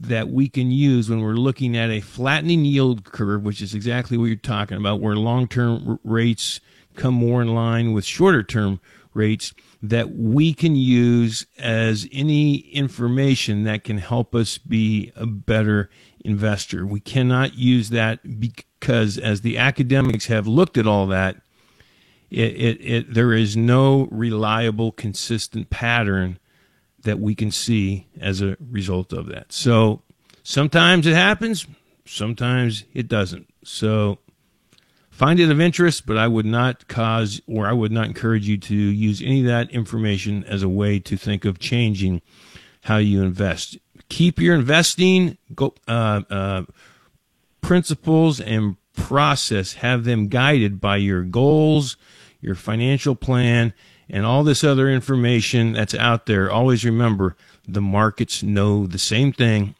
that 0.00 0.28
we 0.28 0.48
can 0.48 0.70
use 0.70 1.10
when 1.10 1.20
we're 1.20 1.32
looking 1.32 1.76
at 1.76 1.90
a 1.90 2.00
flattening 2.00 2.64
yield 2.64 3.04
curve, 3.04 3.42
which 3.42 3.60
is 3.60 3.74
exactly 3.74 4.16
what 4.16 4.26
you're 4.26 4.36
talking 4.36 4.76
about, 4.78 5.00
where 5.00 5.16
long 5.16 5.48
term 5.48 5.98
rates 6.04 6.60
come 6.94 7.14
more 7.14 7.42
in 7.42 7.54
line 7.54 7.92
with 7.92 8.04
shorter 8.04 8.42
term 8.42 8.80
rates, 9.14 9.52
that 9.82 10.14
we 10.14 10.52
can 10.52 10.76
use 10.76 11.46
as 11.58 12.08
any 12.12 12.56
information 12.56 13.64
that 13.64 13.84
can 13.84 13.98
help 13.98 14.34
us 14.34 14.58
be 14.58 15.12
a 15.16 15.26
better 15.26 15.90
investor. 16.24 16.86
We 16.86 17.00
cannot 17.00 17.54
use 17.54 17.90
that 17.90 18.40
because, 18.40 19.18
as 19.18 19.40
the 19.40 19.58
academics 19.58 20.26
have 20.26 20.46
looked 20.46 20.76
at 20.76 20.86
all 20.86 21.06
that, 21.08 21.36
it, 22.30 22.52
it, 22.52 22.80
it 22.80 23.14
there 23.14 23.32
is 23.32 23.56
no 23.56 24.08
reliable, 24.10 24.92
consistent 24.92 25.70
pattern 25.70 26.38
that 27.02 27.18
we 27.18 27.34
can 27.34 27.50
see 27.50 28.06
as 28.20 28.40
a 28.42 28.56
result 28.70 29.12
of 29.12 29.26
that. 29.26 29.52
So 29.52 30.02
sometimes 30.42 31.06
it 31.06 31.14
happens, 31.14 31.66
sometimes 32.04 32.84
it 32.92 33.08
doesn't. 33.08 33.48
So 33.64 34.18
find 35.10 35.40
it 35.40 35.50
of 35.50 35.60
interest, 35.60 36.06
but 36.06 36.16
I 36.16 36.28
would 36.28 36.46
not 36.46 36.88
cause 36.88 37.40
or 37.46 37.66
I 37.66 37.72
would 37.72 37.92
not 37.92 38.06
encourage 38.06 38.48
you 38.48 38.58
to 38.58 38.74
use 38.74 39.22
any 39.22 39.40
of 39.40 39.46
that 39.46 39.70
information 39.70 40.44
as 40.44 40.62
a 40.62 40.68
way 40.68 40.98
to 41.00 41.16
think 41.16 41.44
of 41.44 41.58
changing 41.58 42.22
how 42.82 42.96
you 42.96 43.22
invest. 43.22 43.78
Keep 44.08 44.40
your 44.40 44.54
investing 44.54 45.36
go, 45.54 45.74
uh, 45.86 46.22
uh, 46.30 46.62
principles 47.60 48.40
and 48.40 48.76
process, 48.94 49.74
have 49.74 50.04
them 50.04 50.28
guided 50.28 50.80
by 50.80 50.96
your 50.96 51.22
goals, 51.22 51.96
your 52.40 52.54
financial 52.54 53.14
plan, 53.14 53.72
and 54.10 54.24
all 54.24 54.42
this 54.44 54.64
other 54.64 54.88
information 54.88 55.72
that's 55.72 55.94
out 55.94 56.26
there, 56.26 56.50
always 56.50 56.84
remember 56.84 57.36
the 57.66 57.80
markets 57.80 58.42
know 58.42 58.86
the 58.86 58.98
same 58.98 59.32
thing 59.32 59.74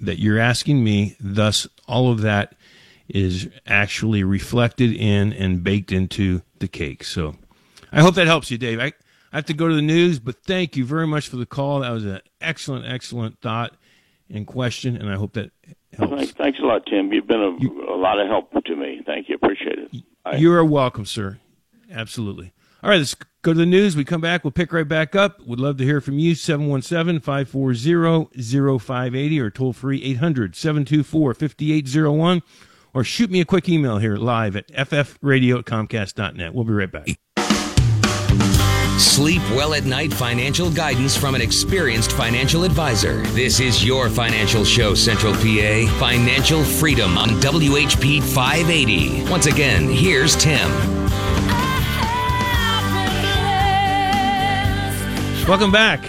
that 0.00 0.18
you're 0.18 0.38
asking 0.38 0.84
me. 0.84 1.16
Thus, 1.20 1.66
all 1.88 2.10
of 2.10 2.20
that 2.22 2.54
is 3.08 3.48
actually 3.66 4.24
reflected 4.24 4.92
in 4.92 5.32
and 5.32 5.62
baked 5.62 5.92
into 5.92 6.42
the 6.58 6.68
cake. 6.68 7.04
So 7.04 7.36
I 7.92 8.00
hope 8.00 8.14
that 8.14 8.26
helps 8.26 8.50
you, 8.50 8.58
Dave. 8.58 8.80
I, 8.80 8.92
I 9.32 9.36
have 9.38 9.46
to 9.46 9.54
go 9.54 9.68
to 9.68 9.74
the 9.74 9.82
news, 9.82 10.18
but 10.18 10.36
thank 10.44 10.76
you 10.76 10.84
very 10.84 11.06
much 11.06 11.28
for 11.28 11.36
the 11.36 11.46
call. 11.46 11.80
That 11.80 11.90
was 11.90 12.04
an 12.04 12.20
excellent, 12.40 12.86
excellent 12.86 13.40
thought 13.40 13.76
and 14.30 14.46
question, 14.46 14.96
and 14.96 15.10
I 15.10 15.16
hope 15.16 15.34
that 15.34 15.50
helps. 15.92 16.32
Thanks, 16.32 16.58
a 16.60 16.62
lot, 16.62 16.86
Tim. 16.86 17.12
You've 17.12 17.26
been 17.26 17.42
a, 17.42 17.60
you, 17.60 17.86
a 17.88 17.96
lot 17.96 18.18
of 18.18 18.28
help 18.28 18.52
to 18.64 18.76
me. 18.76 19.02
Thank 19.04 19.28
you. 19.28 19.34
Appreciate 19.34 19.78
it. 19.78 20.04
You 20.38 20.52
are 20.52 20.64
welcome, 20.64 21.04
sir. 21.04 21.38
Absolutely. 21.90 22.52
All 22.82 22.90
right, 22.90 23.14
go 23.44 23.52
to 23.52 23.58
the 23.58 23.66
news. 23.66 23.94
We 23.94 24.04
come 24.04 24.20
back. 24.20 24.42
We'll 24.42 24.50
pick 24.50 24.72
right 24.72 24.88
back 24.88 25.14
up. 25.14 25.40
Would 25.46 25.60
love 25.60 25.76
to 25.76 25.84
hear 25.84 26.00
from 26.00 26.18
you. 26.18 26.34
717 26.34 27.20
540 27.20 28.78
0580 28.78 29.40
or 29.40 29.50
toll 29.50 29.72
free 29.72 30.02
800 30.02 30.56
724 30.56 31.34
5801 31.34 32.42
or 32.92 33.04
shoot 33.04 33.30
me 33.30 33.40
a 33.40 33.44
quick 33.44 33.68
email 33.68 33.98
here 33.98 34.16
live 34.16 34.56
at 34.56 34.68
ffradio 34.68 35.58
at 35.58 35.64
comcast.net. 35.66 36.54
We'll 36.54 36.64
be 36.64 36.72
right 36.72 36.90
back. 36.90 37.06
Sleep 38.98 39.42
well 39.50 39.74
at 39.74 39.84
night 39.84 40.12
financial 40.12 40.70
guidance 40.70 41.16
from 41.16 41.34
an 41.34 41.40
experienced 41.40 42.12
financial 42.12 42.62
advisor. 42.62 43.22
This 43.32 43.58
is 43.60 43.84
your 43.84 44.08
financial 44.08 44.64
show, 44.64 44.94
Central 44.94 45.32
PA. 45.34 45.96
Financial 45.98 46.62
Freedom 46.64 47.18
on 47.18 47.28
WHP 47.40 48.22
580. 48.22 49.28
Once 49.28 49.46
again, 49.46 49.88
here's 49.88 50.36
Tim. 50.36 50.93
Welcome 55.46 55.70
back. 55.70 56.02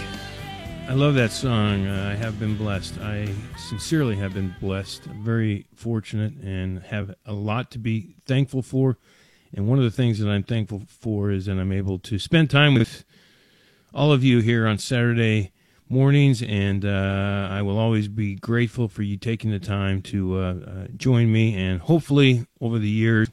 I 0.88 0.94
love 0.94 1.14
that 1.16 1.30
song. 1.30 1.86
Uh, 1.86 2.08
I 2.10 2.14
have 2.16 2.40
been 2.40 2.56
blessed. 2.56 2.98
I 3.00 3.28
sincerely 3.58 4.16
have 4.16 4.32
been 4.32 4.56
blessed. 4.62 5.06
I'm 5.08 5.22
very 5.22 5.66
fortunate 5.74 6.32
and 6.42 6.82
have 6.84 7.14
a 7.26 7.34
lot 7.34 7.70
to 7.72 7.78
be 7.78 8.14
thankful 8.24 8.62
for. 8.62 8.96
And 9.54 9.68
one 9.68 9.76
of 9.76 9.84
the 9.84 9.90
things 9.90 10.20
that 10.20 10.28
I'm 10.30 10.42
thankful 10.42 10.84
for 10.88 11.30
is 11.30 11.44
that 11.46 11.58
I'm 11.58 11.70
able 11.70 11.98
to 11.98 12.18
spend 12.18 12.48
time 12.48 12.72
with 12.72 13.04
all 13.92 14.10
of 14.10 14.24
you 14.24 14.40
here 14.40 14.66
on 14.66 14.78
Saturday 14.78 15.52
mornings, 15.86 16.42
and 16.42 16.86
uh, 16.86 17.48
I 17.50 17.60
will 17.60 17.78
always 17.78 18.08
be 18.08 18.36
grateful 18.36 18.88
for 18.88 19.02
you 19.02 19.18
taking 19.18 19.50
the 19.50 19.60
time 19.60 20.00
to 20.02 20.38
uh, 20.38 20.40
uh, 20.40 20.86
join 20.96 21.30
me. 21.30 21.54
And 21.54 21.82
hopefully, 21.82 22.46
over 22.58 22.78
the 22.78 22.88
years, 22.88 23.28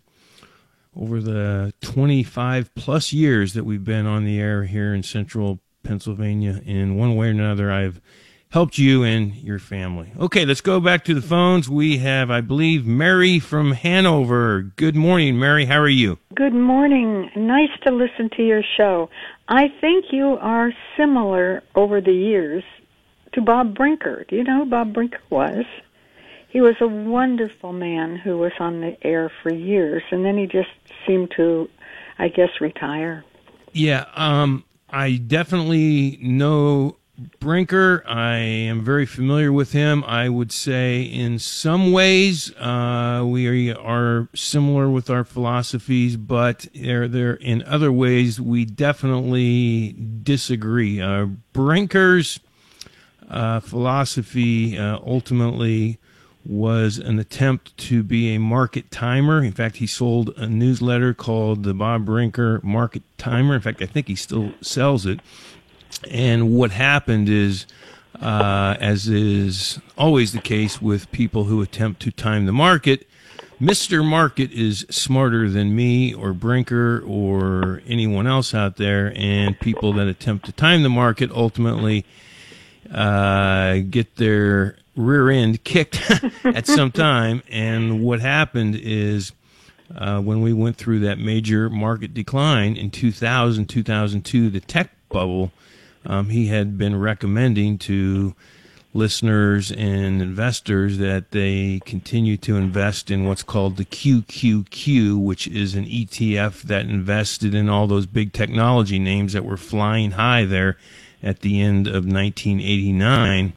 over 0.93 1.21
the 1.21 1.73
25 1.79 2.75
plus 2.75 3.13
years 3.13 3.53
that 3.53 3.63
we've 3.63 3.85
been 3.85 4.05
on 4.05 4.25
the 4.25 4.37
air 4.37 4.65
here 4.65 4.93
in 4.93 5.01
central 5.01 5.59
Pennsylvania, 5.83 6.61
in 6.65 6.95
one 6.97 7.15
way 7.15 7.27
or 7.27 7.31
another, 7.31 7.71
I've 7.71 8.01
helped 8.49 8.77
you 8.77 9.03
and 9.03 9.35
your 9.35 9.59
family. 9.59 10.11
Okay, 10.19 10.45
let's 10.45 10.61
go 10.61 10.79
back 10.79 11.03
to 11.05 11.13
the 11.13 11.21
phones. 11.21 11.67
We 11.67 11.97
have, 11.97 12.29
I 12.29 12.41
believe, 12.41 12.85
Mary 12.85 13.39
from 13.39 13.71
Hanover. 13.71 14.61
Good 14.75 14.95
morning, 14.95 15.39
Mary. 15.39 15.65
How 15.65 15.79
are 15.79 15.89
you? 15.89 16.19
Good 16.35 16.53
morning. 16.53 17.31
Nice 17.35 17.71
to 17.83 17.91
listen 17.91 18.29
to 18.37 18.45
your 18.45 18.63
show. 18.77 19.09
I 19.47 19.69
think 19.81 20.05
you 20.11 20.37
are 20.39 20.71
similar 20.95 21.63
over 21.75 21.99
the 21.99 22.13
years 22.13 22.63
to 23.33 23.41
Bob 23.41 23.75
Brinker. 23.75 24.25
Do 24.27 24.35
you 24.35 24.43
know 24.43 24.63
who 24.63 24.69
Bob 24.69 24.93
Brinker 24.93 25.21
was? 25.29 25.65
He 26.49 26.61
was 26.61 26.75
a 26.79 26.87
wonderful 26.87 27.73
man 27.73 28.15
who 28.15 28.37
was 28.37 28.51
on 28.59 28.81
the 28.81 28.95
air 29.03 29.31
for 29.41 29.51
years, 29.51 30.03
and 30.11 30.23
then 30.23 30.37
he 30.37 30.45
just 30.45 30.69
seemed 31.07 31.31
to, 31.37 31.67
I 32.19 32.27
guess, 32.27 32.61
retire. 32.61 33.25
Yeah, 33.71 34.05
um, 34.13 34.63
I 34.93 35.17
definitely 35.17 36.19
know 36.21 36.97
Brinker, 37.39 38.03
I 38.07 38.37
am 38.37 38.83
very 38.83 39.05
familiar 39.07 39.51
with 39.51 39.71
him. 39.71 40.03
I 40.03 40.29
would 40.29 40.51
say 40.51 41.01
in 41.01 41.39
some 41.39 41.91
ways 41.91 42.53
uh, 42.55 43.23
we 43.25 43.71
are 43.71 44.29
similar 44.35 44.89
with 44.89 45.09
our 45.09 45.23
philosophies, 45.23 46.15
but 46.15 46.67
there, 46.75 47.07
there 47.07 47.33
in 47.33 47.63
other 47.63 47.91
ways 47.91 48.39
we 48.39 48.65
definitely 48.65 49.95
disagree. 50.23 51.01
Uh, 51.01 51.25
Brinker's 51.53 52.39
uh, 53.29 53.59
philosophy 53.61 54.77
uh, 54.77 54.99
ultimately 55.05 55.99
was 56.45 56.97
an 56.97 57.19
attempt 57.19 57.75
to 57.77 58.03
be 58.03 58.35
a 58.35 58.39
market 58.39 58.91
timer. 58.91 59.43
In 59.43 59.53
fact, 59.53 59.77
he 59.77 59.87
sold 59.87 60.33
a 60.37 60.47
newsletter 60.47 61.13
called 61.13 61.63
the 61.63 61.73
Bob 61.73 62.05
Brinker 62.05 62.59
Market 62.63 63.03
Timer. 63.17 63.55
In 63.55 63.61
fact, 63.61 63.81
I 63.81 63.85
think 63.85 64.07
he 64.07 64.15
still 64.15 64.53
sells 64.61 65.05
it 65.05 65.19
and 66.09 66.53
what 66.53 66.71
happened 66.71 67.29
is, 67.29 67.65
uh, 68.21 68.75
as 68.79 69.07
is 69.07 69.79
always 69.97 70.33
the 70.33 70.41
case 70.41 70.81
with 70.81 71.11
people 71.11 71.45
who 71.45 71.61
attempt 71.61 72.01
to 72.01 72.11
time 72.11 72.45
the 72.45 72.53
market, 72.53 73.07
Mr. 73.61 74.03
Market 74.03 74.51
is 74.51 74.85
smarter 74.89 75.49
than 75.49 75.75
me 75.75 76.13
or 76.13 76.33
Brinker 76.33 77.01
or 77.05 77.81
anyone 77.87 78.27
else 78.27 78.53
out 78.53 78.77
there, 78.77 79.13
and 79.15 79.57
people 79.59 79.93
that 79.93 80.07
attempt 80.07 80.45
to 80.45 80.51
time 80.51 80.83
the 80.83 80.89
market 80.89 81.31
ultimately 81.31 82.05
uh, 82.91 83.77
get 83.89 84.17
their 84.17 84.75
rear 84.95 85.29
end 85.29 85.63
kicked 85.63 86.01
at 86.43 86.67
some 86.67 86.91
time. 86.91 87.41
And 87.49 88.03
what 88.03 88.19
happened 88.19 88.75
is 88.75 89.31
uh, 89.95 90.21
when 90.21 90.41
we 90.41 90.53
went 90.53 90.77
through 90.77 90.99
that 91.01 91.19
major 91.19 91.69
market 91.69 92.13
decline 92.13 92.75
in 92.75 92.91
2000, 92.91 93.67
2002, 93.67 94.49
the 94.49 94.59
tech 94.59 94.89
bubble 95.09 95.51
um, 96.05 96.29
he 96.29 96.47
had 96.47 96.77
been 96.77 96.99
recommending 96.99 97.77
to 97.79 98.35
listeners 98.93 99.71
and 99.71 100.21
investors 100.21 100.99
that 100.99 101.31
they 101.31 101.81
continue 101.85 102.37
to 102.37 102.57
invest 102.57 103.09
in 103.09 103.25
what's 103.25 103.41
called 103.41 103.77
the 103.77 103.85
QQQ, 103.85 105.17
which 105.23 105.47
is 105.47 105.73
an 105.75 105.85
ETF 105.85 106.63
that 106.63 106.85
invested 106.85 107.55
in 107.55 107.69
all 107.69 107.87
those 107.87 108.05
big 108.05 108.33
technology 108.33 108.99
names 108.99 109.33
that 109.33 109.45
were 109.45 109.57
flying 109.57 110.11
high 110.11 110.45
there 110.45 110.77
at 111.23 111.39
the 111.39 111.59
end 111.59 111.87
of 111.87 112.05
1989. 112.05 113.53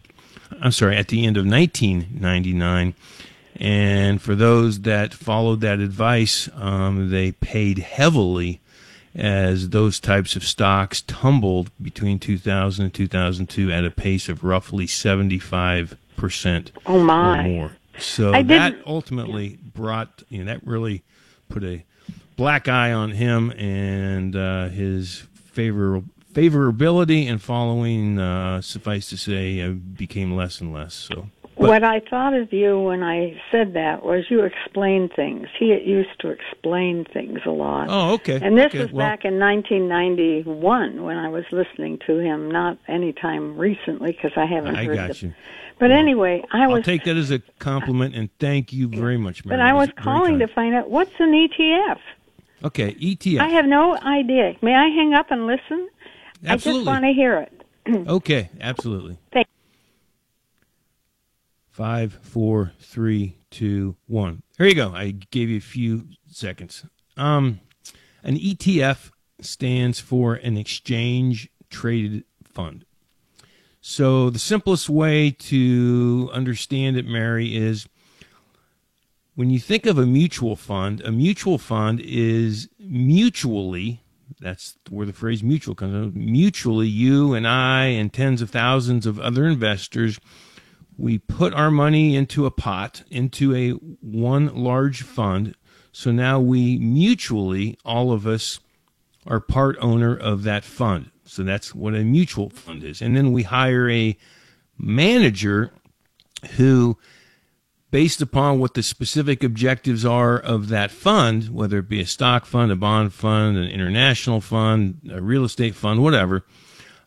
I'm 0.60 0.72
sorry, 0.72 0.96
at 0.96 1.08
the 1.08 1.26
end 1.26 1.36
of 1.36 1.46
1999. 1.46 2.94
And 3.58 4.20
for 4.20 4.34
those 4.34 4.80
that 4.80 5.14
followed 5.14 5.60
that 5.62 5.80
advice, 5.80 6.48
um, 6.54 7.10
they 7.10 7.32
paid 7.32 7.78
heavily 7.78 8.60
as 9.14 9.70
those 9.70 9.98
types 9.98 10.36
of 10.36 10.44
stocks 10.44 11.00
tumbled 11.00 11.70
between 11.80 12.18
2000 12.18 12.84
and 12.84 12.92
2002 12.92 13.72
at 13.72 13.84
a 13.84 13.90
pace 13.90 14.28
of 14.28 14.44
roughly 14.44 14.86
75 14.86 15.96
percent 16.16 16.72
oh 16.86 17.02
my. 17.02 17.38
or 17.38 17.42
more. 17.42 17.76
So 17.98 18.34
I 18.34 18.42
that 18.42 18.70
didn't... 18.70 18.86
ultimately 18.86 19.58
brought 19.74 20.22
you 20.28 20.44
know 20.44 20.52
that 20.52 20.66
really 20.66 21.02
put 21.48 21.62
a 21.62 21.84
black 22.36 22.68
eye 22.68 22.92
on 22.92 23.12
him 23.12 23.50
and 23.52 24.36
uh, 24.36 24.68
his 24.68 25.24
favor 25.34 26.02
favorability 26.36 27.28
and 27.28 27.40
following. 27.40 28.18
Uh, 28.18 28.60
suffice 28.60 29.08
to 29.08 29.16
say, 29.16 29.60
uh, 29.60 29.70
became 29.70 30.36
less 30.36 30.60
and 30.60 30.72
less. 30.72 30.94
So 30.94 31.28
but, 31.56 31.68
what 31.68 31.84
I 31.84 32.00
thought 32.00 32.34
of 32.34 32.52
you 32.52 32.78
when 32.78 33.02
I 33.02 33.40
said 33.50 33.72
that 33.74 34.04
was 34.04 34.26
you 34.28 34.42
explain 34.42 35.08
things. 35.08 35.48
He 35.58 35.66
used 35.66 36.20
to 36.20 36.28
explain 36.28 37.06
things 37.06 37.40
a 37.46 37.50
lot. 37.50 37.86
Oh, 37.88 38.12
okay. 38.14 38.38
And 38.42 38.58
this 38.58 38.66
okay. 38.66 38.80
was 38.80 38.92
well, 38.92 39.06
back 39.06 39.24
in 39.24 39.38
1991 39.38 41.02
when 41.02 41.16
I 41.16 41.28
was 41.30 41.44
listening 41.52 41.98
to 42.06 42.18
him, 42.18 42.50
not 42.50 42.76
any 42.86 43.14
time 43.14 43.56
recently 43.56 44.12
because 44.12 44.32
I 44.36 44.44
haven't 44.44 44.76
I 44.76 44.84
heard 44.84 44.96
got 44.96 45.22
you. 45.22 45.32
But 45.78 45.90
well, 45.90 45.98
anyway, 45.98 46.44
I 46.52 46.66
was. 46.66 46.78
I'll 46.78 46.82
take 46.82 47.04
that 47.04 47.16
as 47.16 47.30
a 47.30 47.38
compliment 47.58 48.14
and 48.14 48.28
thank 48.38 48.74
you 48.74 48.88
very 48.88 49.16
much, 49.16 49.44
Mary. 49.44 49.58
But 49.58 49.64
I 49.64 49.72
was 49.72 49.88
calling 49.96 50.38
to 50.40 50.48
find 50.48 50.74
out 50.74 50.90
what's 50.90 51.18
an 51.18 51.32
ETF. 51.32 51.98
Okay, 52.64 52.94
ETF. 52.94 53.40
I 53.40 53.48
have 53.48 53.66
no 53.66 53.96
idea. 53.96 54.56
May 54.60 54.74
I 54.74 54.88
hang 54.88 55.14
up 55.14 55.30
and 55.30 55.46
listen? 55.46 55.88
Absolutely. 56.44 56.80
I 56.80 56.84
just 56.84 56.86
want 56.86 57.04
to 57.04 57.12
hear 57.12 57.38
it. 57.40 58.08
okay, 58.08 58.50
absolutely. 58.60 59.18
Thank 59.32 59.46
Five, 61.70 62.18
four, 62.22 62.72
three, 62.80 63.36
two, 63.50 63.96
one. 64.06 64.42
There 64.56 64.66
you 64.66 64.74
go. 64.74 64.94
I 64.94 65.10
gave 65.10 65.50
you 65.50 65.58
a 65.58 65.60
few 65.60 66.06
seconds. 66.26 66.86
Um, 67.18 67.60
an 68.22 68.36
ETF 68.36 69.10
stands 69.42 70.00
for 70.00 70.34
an 70.34 70.56
exchange 70.56 71.50
traded 71.68 72.24
fund. 72.44 72.86
So 73.82 74.30
the 74.30 74.38
simplest 74.38 74.88
way 74.88 75.30
to 75.30 76.30
understand 76.32 76.96
it, 76.96 77.06
Mary, 77.06 77.54
is 77.54 77.86
when 79.34 79.50
you 79.50 79.60
think 79.60 79.84
of 79.84 79.98
a 79.98 80.06
mutual 80.06 80.56
fund, 80.56 81.02
a 81.02 81.12
mutual 81.12 81.58
fund 81.58 82.00
is 82.00 82.70
mutually, 82.80 84.02
that's 84.40 84.76
where 84.90 85.06
the 85.06 85.12
phrase 85.12 85.42
mutual 85.42 85.74
comes 85.74 85.92
from, 85.92 86.12
mutually 86.14 86.88
you 86.88 87.34
and 87.34 87.46
I 87.46 87.86
and 87.86 88.12
tens 88.12 88.42
of 88.42 88.50
thousands 88.50 89.06
of 89.06 89.18
other 89.18 89.46
investors– 89.46 90.18
we 90.98 91.18
put 91.18 91.52
our 91.52 91.70
money 91.70 92.16
into 92.16 92.46
a 92.46 92.50
pot, 92.50 93.02
into 93.10 93.54
a 93.54 93.70
one 93.70 94.54
large 94.54 95.02
fund. 95.02 95.54
So 95.92 96.10
now 96.10 96.40
we 96.40 96.78
mutually, 96.78 97.78
all 97.84 98.12
of 98.12 98.26
us, 98.26 98.60
are 99.26 99.40
part 99.40 99.76
owner 99.80 100.16
of 100.16 100.44
that 100.44 100.64
fund. 100.64 101.10
So 101.24 101.42
that's 101.42 101.74
what 101.74 101.94
a 101.94 102.04
mutual 102.04 102.50
fund 102.50 102.84
is. 102.84 103.02
And 103.02 103.16
then 103.16 103.32
we 103.32 103.42
hire 103.42 103.90
a 103.90 104.16
manager 104.78 105.72
who, 106.56 106.96
based 107.96 108.20
upon 108.20 108.58
what 108.58 108.74
the 108.74 108.82
specific 108.82 109.42
objectives 109.42 110.04
are 110.04 110.38
of 110.38 110.68
that 110.68 110.90
fund, 110.90 111.48
whether 111.48 111.78
it 111.78 111.88
be 111.88 111.98
a 111.98 112.04
stock 112.06 112.44
fund, 112.44 112.70
a 112.70 112.76
bond 112.76 113.10
fund, 113.10 113.56
an 113.56 113.70
international 113.70 114.38
fund, 114.38 115.00
a 115.10 115.22
real 115.22 115.44
estate 115.44 115.74
fund, 115.74 116.02
whatever, 116.02 116.44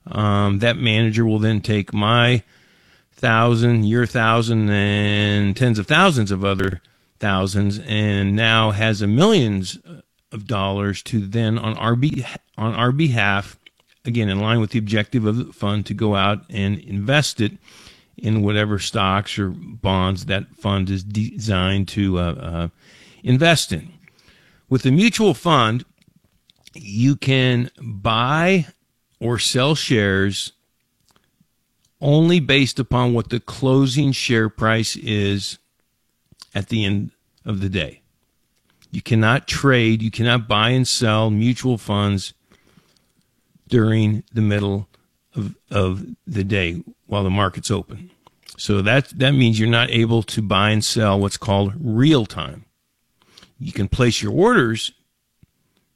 um, 0.08 0.58
that 0.58 0.78
manager 0.78 1.23
will 1.23 1.38
then 1.38 1.62
take 1.62 1.93
my 1.93 2.41
thousand, 3.12 3.84
your 3.84 4.08
thousand, 4.08 4.67
and 4.71 5.56
tens 5.56 5.78
of 5.78 5.86
thousands 5.86 6.32
of 6.32 6.43
other 6.43 6.82
thousands, 7.19 7.78
and 7.86 8.36
now 8.36 8.71
has 8.71 9.04
a 9.04 9.06
millions 9.06 9.78
of 10.32 10.47
dollars 10.47 11.04
to 11.04 11.19
then 11.19 11.60
on 11.60 11.78
our 11.78 11.95
be- 11.95 12.25
on 12.58 12.73
our 12.73 12.91
behalf, 12.91 13.60
again 14.06 14.28
in 14.28 14.39
line 14.39 14.60
with 14.60 14.71
the 14.71 14.80
objective 14.80 15.23
of 15.23 15.38
the 15.38 15.54
fund, 15.54 15.86
to 15.86 15.93
go 15.93 16.15
out 16.15 16.39
and 16.49 16.80
invest 16.80 17.39
it 17.39 17.52
in 18.22 18.42
whatever 18.42 18.80
stocks 18.80 19.38
or 19.38 19.50
bonds 19.50 20.26
that 20.26 20.56
fund 20.56 20.90
is 20.90 21.04
designed 21.04 21.88
to 21.90 22.20
uh, 22.20 22.22
uh, 22.22 22.68
invest 23.24 23.72
in. 23.72 23.92
With 24.70 24.86
a 24.86 24.92
mutual 24.92 25.34
fund, 25.34 25.86
you 26.74 27.16
can 27.16 27.72
buy 27.82 28.68
or 29.20 29.40
sell 29.40 29.76
shares 29.76 30.54
only 32.02 32.40
based 32.40 32.80
upon 32.80 33.14
what 33.14 33.30
the 33.30 33.40
closing 33.40 34.12
share 34.12 34.50
price 34.50 34.96
is 34.96 35.58
at 36.56 36.70
the 36.70 36.86
end 36.86 37.12
of 37.46 37.62
the 37.62 37.70
day. 37.70 38.02
You 38.92 39.02
cannot 39.02 39.48
trade, 39.48 40.02
you 40.02 40.12
cannot 40.12 40.48
buy 40.48 40.70
and 40.70 40.88
sell 40.88 41.30
mutual 41.30 41.78
funds 41.78 42.34
during 43.68 44.24
the 44.34 44.42
middle 44.42 44.88
of, 45.36 45.56
of 45.72 46.06
the 46.26 46.44
day 46.44 46.84
while 47.06 47.24
the 47.24 47.30
market's 47.30 47.72
open. 47.72 48.12
So 48.58 48.82
that, 48.82 49.10
that 49.18 49.32
means 49.32 49.60
you're 49.60 49.70
not 49.70 49.89
able 49.89 50.24
to 50.24 50.42
buy 50.42 50.72
and 50.72 50.84
sell 50.84 51.20
what's 51.20 51.38
called 51.38 51.74
real 51.80 52.26
time. 52.26 52.65
You 53.60 53.72
can 53.72 53.88
place 53.88 54.22
your 54.22 54.34
orders 54.34 54.92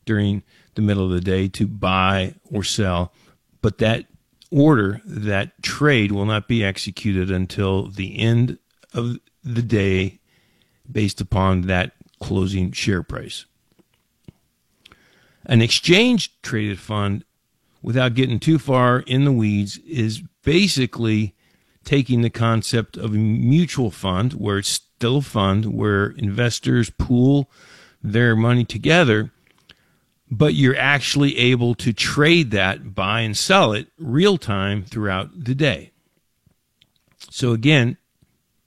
during 0.05 0.43
the 0.75 0.81
middle 0.81 1.05
of 1.05 1.11
the 1.11 1.21
day 1.21 1.47
to 1.49 1.67
buy 1.67 2.35
or 2.51 2.63
sell, 2.63 3.13
but 3.61 3.77
that 3.79 4.05
order, 4.51 5.01
that 5.05 5.61
trade 5.61 6.11
will 6.11 6.25
not 6.25 6.47
be 6.47 6.63
executed 6.63 7.31
until 7.31 7.87
the 7.87 8.19
end 8.19 8.59
of 8.93 9.17
the 9.43 9.61
day 9.61 10.19
based 10.89 11.19
upon 11.19 11.61
that 11.61 11.93
closing 12.21 12.71
share 12.71 13.03
price. 13.03 13.45
An 15.45 15.61
exchange 15.61 16.39
traded 16.41 16.79
fund, 16.79 17.25
without 17.83 18.15
getting 18.15 18.39
too 18.39 18.57
far 18.57 19.01
in 19.01 19.25
the 19.25 19.31
weeds, 19.31 19.77
is 19.79 20.23
basically 20.43 21.35
taking 21.83 22.21
the 22.21 22.29
concept 22.29 22.97
of 22.97 23.13
a 23.13 23.17
mutual 23.17 23.91
fund, 23.91 24.33
where 24.33 24.57
it's 24.57 24.69
still 24.69 25.17
a 25.17 25.21
fund 25.21 25.65
where 25.65 26.07
investors 26.11 26.89
pool 26.89 27.51
their 28.01 28.35
money 28.35 28.63
together, 28.63 29.31
but 30.31 30.53
you're 30.53 30.77
actually 30.77 31.37
able 31.37 31.75
to 31.75 31.93
trade 31.93 32.51
that, 32.51 32.95
buy 32.95 33.19
and 33.19 33.37
sell 33.37 33.73
it 33.73 33.87
real 33.99 34.37
time 34.37 34.83
throughout 34.83 35.43
the 35.43 35.53
day. 35.53 35.91
So, 37.29 37.51
again, 37.51 37.97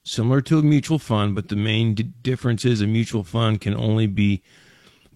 similar 0.03 0.41
to 0.41 0.59
a 0.59 0.63
mutual 0.63 0.99
fund, 0.99 1.35
but 1.35 1.49
the 1.49 1.55
main 1.55 1.93
d- 1.95 2.03
difference 2.21 2.65
is 2.65 2.81
a 2.81 2.87
mutual 2.87 3.23
fund 3.23 3.61
can 3.61 3.75
only 3.75 4.07
be 4.07 4.43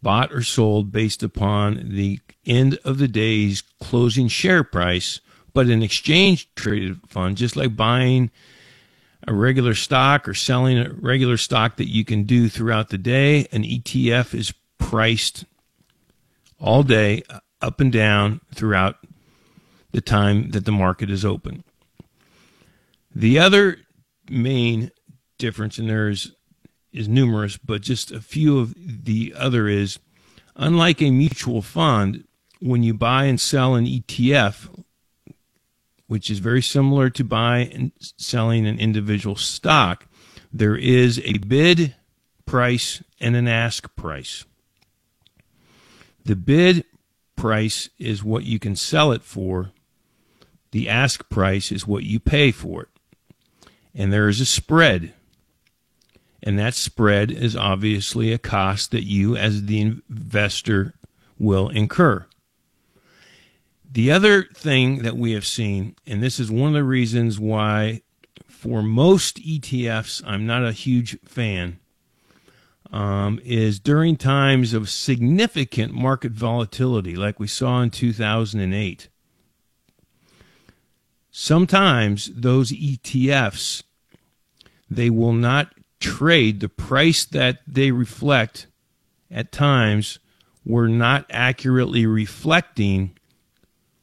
bought 0.02 0.32
or 0.34 0.42
sold 0.42 0.92
based 0.92 1.24
upon 1.24 1.90
the 1.90 2.20
end 2.46 2.80
of 2.84 2.98
the 2.98 3.08
day's 3.08 3.62
closing 3.80 4.28
share 4.28 4.64
price. 4.64 5.20
But 5.54 5.68
an 5.68 5.84
exchange 5.84 6.50
traded 6.56 7.00
fund, 7.10 7.38
just 7.38 7.56
like 7.56 7.76
buying 7.76 8.32
a 9.28 9.34
regular 9.34 9.76
stock 9.76 10.28
or 10.28 10.34
selling 10.34 10.80
a 10.80 10.92
regular 10.94 11.38
stock 11.38 11.76
that 11.78 11.90
you 11.90 12.06
can 12.06 12.24
do 12.24 12.50
throughout 12.50 12.90
the 12.90 12.98
day, 12.98 13.48
an 13.52 13.64
ETF 13.64 14.34
is 14.34 14.54
priced 14.78 15.46
all 16.60 16.84
day, 16.84 17.24
uh, 17.30 17.40
up 17.62 17.80
and 17.80 17.92
down 17.92 18.42
throughout 18.54 18.98
the 19.92 20.02
time 20.02 20.52
that 20.52 20.66
the 20.66 20.72
market 20.72 21.10
is 21.10 21.24
open. 21.26 21.64
The 23.14 23.40
other 23.40 23.78
main 24.30 24.92
difference, 25.38 25.78
and 25.78 25.90
there's 25.90 26.32
is 26.92 27.08
numerous, 27.08 27.58
but 27.58 27.82
just 27.82 28.12
a 28.12 28.22
few 28.22 28.60
of 28.60 28.76
the 28.78 29.34
other 29.38 29.68
is 29.68 30.00
unlike 30.56 31.02
a 31.02 31.12
mutual 31.12 31.62
fund, 31.62 32.26
when 32.60 32.84
you 32.84 32.94
buy 32.94 33.26
and 33.26 33.40
sell 33.40 33.76
an 33.76 33.86
ETF, 33.86 34.84
which 36.08 36.30
is 36.30 36.40
very 36.40 36.62
similar 36.62 37.10
to 37.10 37.24
buy 37.24 37.60
and 37.74 37.92
selling 38.00 38.68
an 38.68 38.80
individual 38.80 39.36
stock, 39.36 40.06
there 40.54 40.76
is 40.76 41.20
a 41.20 41.38
bid 41.40 41.96
price 42.46 43.02
and 43.20 43.36
an 43.36 43.48
ask 43.48 43.96
price. 43.96 44.46
The 46.24 46.36
bid 46.36 46.86
price 47.36 47.90
is 47.98 48.24
what 48.24 48.44
you 48.44 48.60
can 48.60 48.76
sell 48.76 49.12
it 49.12 49.24
for. 49.24 49.72
The 50.72 50.88
ask 50.88 51.28
price 51.30 51.72
is 51.72 51.88
what 51.88 52.04
you 52.04 52.20
pay 52.20 52.52
for 52.52 52.84
it. 52.84 52.90
And 53.96 54.14
there 54.14 54.30
is 54.30 54.40
a 54.40 54.46
spread. 54.46 55.14
And 56.44 56.58
that 56.58 56.74
spread 56.74 57.32
is 57.32 57.56
obviously 57.56 58.34
a 58.34 58.38
cost 58.38 58.92
that 58.92 59.04
you, 59.04 59.36
as 59.36 59.66
the 59.66 59.82
investor, 59.82 60.96
will 61.38 61.70
incur. 61.70 62.26
The 63.92 64.12
other 64.12 64.44
thing 64.44 65.00
that 65.04 65.18
we 65.18 65.34
have 65.34 65.46
seen, 65.46 65.96
and 66.08 66.24
this 66.24 66.40
is 66.40 66.50
one 66.50 66.70
of 66.70 66.74
the 66.74 66.84
reasons 66.84 67.40
why, 67.40 68.02
for 68.48 68.82
most 68.82 69.38
ETFs, 69.38 70.24
I'm 70.26 70.46
not 70.48 70.66
a 70.66 70.72
huge 70.72 71.20
fan, 71.26 71.80
um, 72.92 73.40
is 73.44 73.80
during 73.80 74.16
times 74.16 74.74
of 74.74 74.90
significant 74.90 75.94
market 75.94 76.32
volatility, 76.32 77.16
like 77.16 77.40
we 77.40 77.48
saw 77.48 77.82
in 77.82 77.90
2008. 77.90 79.10
Sometimes 81.32 82.32
those 82.34 82.72
ETFs 82.72 83.84
they 84.92 85.10
will 85.10 85.34
not 85.34 85.74
trade 86.02 86.60
the 86.60 86.70
price 86.70 87.24
that 87.24 87.60
they 87.66 87.92
reflect 87.92 88.68
at 89.30 89.52
times 89.52 90.20
were 90.66 90.90
not 90.90 91.26
accurately 91.30 92.06
reflecting 92.06 93.18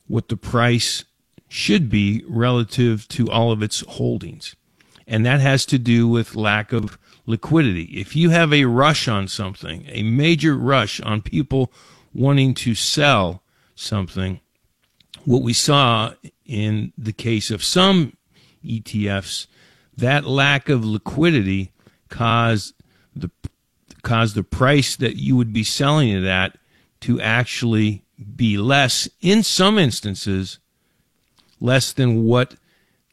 what 0.06 0.28
the 0.28 0.36
price 0.36 1.04
should 1.48 1.90
be 1.90 2.24
relative 2.26 3.06
to 3.08 3.30
all 3.30 3.52
of 3.52 3.62
its 3.62 3.80
holdings. 3.80 4.56
And 5.06 5.24
that 5.24 5.40
has 5.40 5.64
to 5.66 5.78
do 5.78 6.08
with 6.08 6.34
lack 6.34 6.72
of 6.72 6.98
liquidity. 7.26 7.84
If 7.84 8.16
you 8.16 8.30
have 8.30 8.52
a 8.52 8.64
rush 8.64 9.08
on 9.08 9.28
something, 9.28 9.84
a 9.88 10.02
major 10.02 10.56
rush 10.56 11.00
on 11.00 11.22
people 11.22 11.72
wanting 12.14 12.54
to 12.54 12.74
sell 12.74 13.42
something, 13.74 14.40
what 15.24 15.42
we 15.42 15.52
saw 15.52 16.14
in 16.44 16.92
the 16.96 17.12
case 17.12 17.50
of 17.50 17.62
some 17.64 18.16
ETFs, 18.64 19.46
that 19.96 20.24
lack 20.24 20.68
of 20.68 20.84
liquidity 20.84 21.72
caused 22.08 22.74
the 23.14 23.30
caused 24.02 24.34
the 24.34 24.42
price 24.42 24.96
that 24.96 25.16
you 25.16 25.36
would 25.36 25.52
be 25.52 25.64
selling 25.64 26.08
it 26.08 26.24
at 26.24 26.56
to 27.00 27.20
actually 27.20 28.04
be 28.36 28.56
less 28.56 29.08
in 29.20 29.42
some 29.42 29.78
instances 29.78 30.58
less 31.60 31.92
than 31.92 32.24
what 32.24 32.54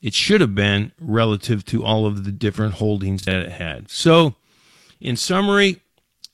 it 0.01 0.13
should 0.13 0.41
have 0.41 0.53
been 0.53 0.91
relative 0.99 1.65
to 1.65 1.84
all 1.84 2.05
of 2.05 2.25
the 2.25 2.31
different 2.31 2.75
holdings 2.75 3.23
that 3.25 3.38
it 3.38 3.53
had. 3.53 3.89
So, 3.89 4.36
in 4.99 5.15
summary, 5.15 5.81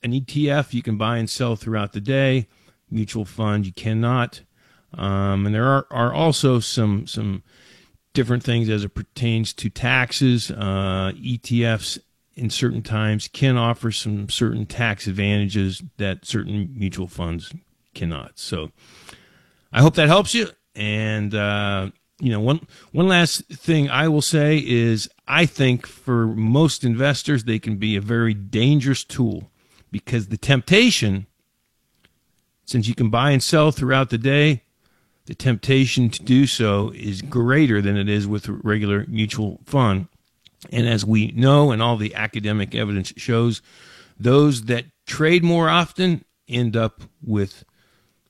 an 0.04 0.12
ETF 0.12 0.74
you 0.74 0.82
can 0.82 0.98
buy 0.98 1.18
and 1.18 1.30
sell 1.30 1.56
throughout 1.56 1.94
the 1.94 2.02
day. 2.02 2.48
Mutual 2.90 3.26
fund 3.26 3.66
you 3.66 3.72
cannot. 3.72 4.42
Um, 4.94 5.46
and 5.46 5.56
there 5.56 5.66
are, 5.66 5.88
are 5.90 6.14
also 6.14 6.60
some 6.60 7.08
some 7.08 7.44
different 8.14 8.44
things 8.44 8.68
as 8.68 8.84
it 8.84 8.94
pertains 8.94 9.54
to 9.54 9.70
taxes. 9.70 10.52
Uh, 10.52 11.14
ETFs 11.16 11.98
in 12.36 12.50
certain 12.50 12.82
times 12.82 13.28
can 13.28 13.58
offer 13.58 13.92
some 13.92 14.30
certain 14.30 14.66
tax 14.66 15.08
advantages 15.08 15.84
that 15.98 16.26
certain 16.26 16.74
mutual 16.76 17.08
funds 17.08 17.54
cannot. 17.94 18.40
So 18.40 18.72
I 19.72 19.82
hope 19.82 19.96
that 19.96 20.08
helps 20.08 20.34
you. 20.34 20.48
And 20.76 21.36
uh, 21.36 21.92
you 22.20 22.32
know, 22.32 22.40
one 22.40 22.66
one 22.92 23.08
last 23.08 23.46
thing 23.48 23.90
I 23.90 24.08
will 24.08 24.22
say 24.22 24.58
is 24.58 25.10
I 25.28 25.46
think 25.46 25.86
for 25.88 26.28
most 26.28 26.84
investors 26.84 27.44
they 27.44 27.60
can 27.60 27.78
be 27.78 27.96
a 27.96 28.02
very 28.02 28.34
dangerous 28.34 29.04
tool 29.04 29.52
because 29.92 30.28
the 30.28 30.38
temptation, 30.38 31.28
since 32.66 32.88
you 32.88 32.96
can 32.96 33.10
buy 33.10 33.32
and 33.32 33.44
sell 33.44 33.72
throughout 33.72 34.10
the 34.10 34.18
day, 34.18 34.64
the 35.26 35.36
temptation 35.36 36.10
to 36.10 36.24
do 36.24 36.48
so 36.48 36.92
is 36.96 37.22
greater 37.22 37.82
than 37.82 37.98
it 37.98 38.08
is 38.08 38.28
with 38.28 38.48
regular 38.48 39.06
mutual 39.08 39.60
fund. 39.66 40.08
And 40.70 40.88
as 40.88 41.06
we 41.06 41.32
know, 41.32 41.72
and 41.72 41.82
all 41.82 41.98
the 41.98 42.14
academic 42.14 42.76
evidence 42.76 43.14
shows, 43.18 43.62
those 44.20 44.64
that 44.64 44.86
trade 45.08 45.44
more 45.44 45.70
often 45.70 46.24
end 46.48 46.76
up 46.76 47.02
with 47.24 47.64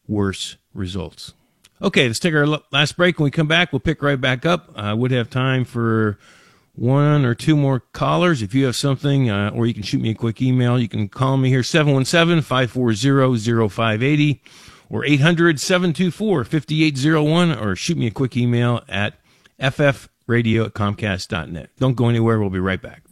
worse 0.08 0.58
results. 0.74 1.34
Okay, 1.82 2.08
let's 2.08 2.20
take 2.20 2.34
our 2.34 2.46
last 2.46 2.96
break. 2.96 3.20
When 3.20 3.26
we 3.26 3.32
come 3.32 3.48
back, 3.48 3.74
we'll 3.74 3.80
pick 3.80 4.02
right 4.04 4.20
back 4.20 4.46
up. 4.46 4.72
I 4.76 4.94
would 4.94 5.12
have 5.12 5.30
time 5.30 5.66
for 5.66 6.20
one 6.74 7.26
or 7.26 7.36
two 7.36 7.56
more 7.56 7.80
callers. 7.80 8.42
If 8.42 8.54
you 8.54 8.66
have 8.66 8.76
something, 8.76 9.30
uh, 9.30 9.52
or 9.54 9.66
you 9.66 9.74
can 9.74 9.84
shoot 9.84 10.00
me 10.00 10.12
a 10.12 10.16
quick 10.16 10.42
email, 10.42 10.80
you 10.80 10.88
can 10.88 11.10
call 11.10 11.38
me 11.38 11.50
here 11.50 11.64
717 11.64 12.42
540 12.44 13.70
0580 13.70 14.42
or 14.90 15.06
800 15.06 15.60
724 15.60 16.44
5801 16.44 17.58
or 17.58 17.76
shoot 17.76 17.98
me 17.98 18.08
a 18.08 18.12
quick 18.12 18.38
email 18.38 18.82
at 18.88 19.16
ffradio 20.32 20.66
at 20.66 20.74
comcast.net. 20.74 21.70
Don't 21.78 21.96
go 21.96 22.10
anywhere. 22.10 22.40
We'll 22.40 22.50
be 22.50 22.60
right 22.60 22.82
back. 22.82 23.04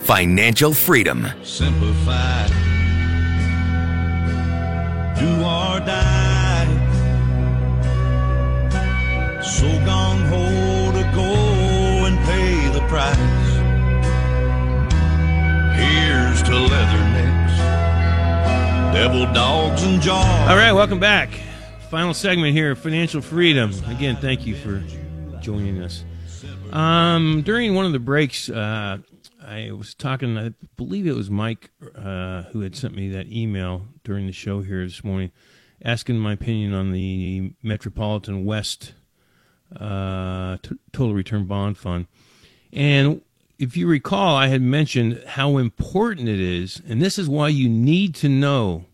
Financial 0.00 0.72
freedom. 0.72 1.26
Simplified. 1.42 2.48
Do 5.18 5.28
or 5.28 5.80
die. 5.80 6.16
So 9.42 9.66
gung 9.66 10.26
ho 10.28 10.92
to 10.92 11.02
go 11.14 12.06
and 12.06 12.18
pay 12.24 12.68
the 12.72 12.80
price. 12.88 13.18
Here's 15.76 16.42
to 16.44 16.52
leathernecks, 16.52 17.58
devil 18.94 19.30
dogs 19.34 19.82
and 19.82 20.00
jaws. 20.00 20.48
All 20.48 20.56
right, 20.56 20.72
welcome 20.72 20.98
back. 20.98 21.30
Final 21.90 22.14
segment 22.14 22.54
here, 22.54 22.74
financial 22.74 23.20
freedom. 23.20 23.72
Again, 23.86 24.16
thank 24.16 24.46
you 24.46 24.54
for 24.54 24.82
joining 25.40 25.82
us. 25.82 26.04
Um, 26.72 27.42
during 27.42 27.74
one 27.74 27.86
of 27.86 27.92
the 27.92 27.98
breaks, 27.98 28.48
uh, 28.48 28.98
I 29.44 29.72
was 29.72 29.94
talking. 29.94 30.38
I 30.38 30.52
believe 30.76 31.06
it 31.06 31.14
was 31.14 31.30
Mike 31.30 31.70
uh, 31.96 32.42
who 32.44 32.60
had 32.60 32.76
sent 32.76 32.94
me 32.94 33.08
that 33.10 33.26
email 33.28 33.86
during 34.04 34.26
the 34.26 34.32
show 34.32 34.60
here 34.62 34.84
this 34.84 35.02
morning, 35.02 35.32
asking 35.84 36.18
my 36.18 36.34
opinion 36.34 36.74
on 36.74 36.92
the 36.92 37.52
Metropolitan 37.62 38.44
West 38.44 38.94
uh, 39.74 40.58
t- 40.62 40.76
Total 40.92 41.14
Return 41.14 41.46
Bond 41.46 41.78
Fund. 41.78 42.06
And 42.72 43.22
if 43.58 43.76
you 43.76 43.86
recall, 43.86 44.36
I 44.36 44.48
had 44.48 44.62
mentioned 44.62 45.22
how 45.26 45.58
important 45.58 46.28
it 46.28 46.40
is, 46.40 46.80
and 46.86 47.02
this 47.02 47.18
is 47.18 47.28
why 47.28 47.48
you 47.48 47.68
need 47.68 48.14
to 48.16 48.28
know 48.28 48.86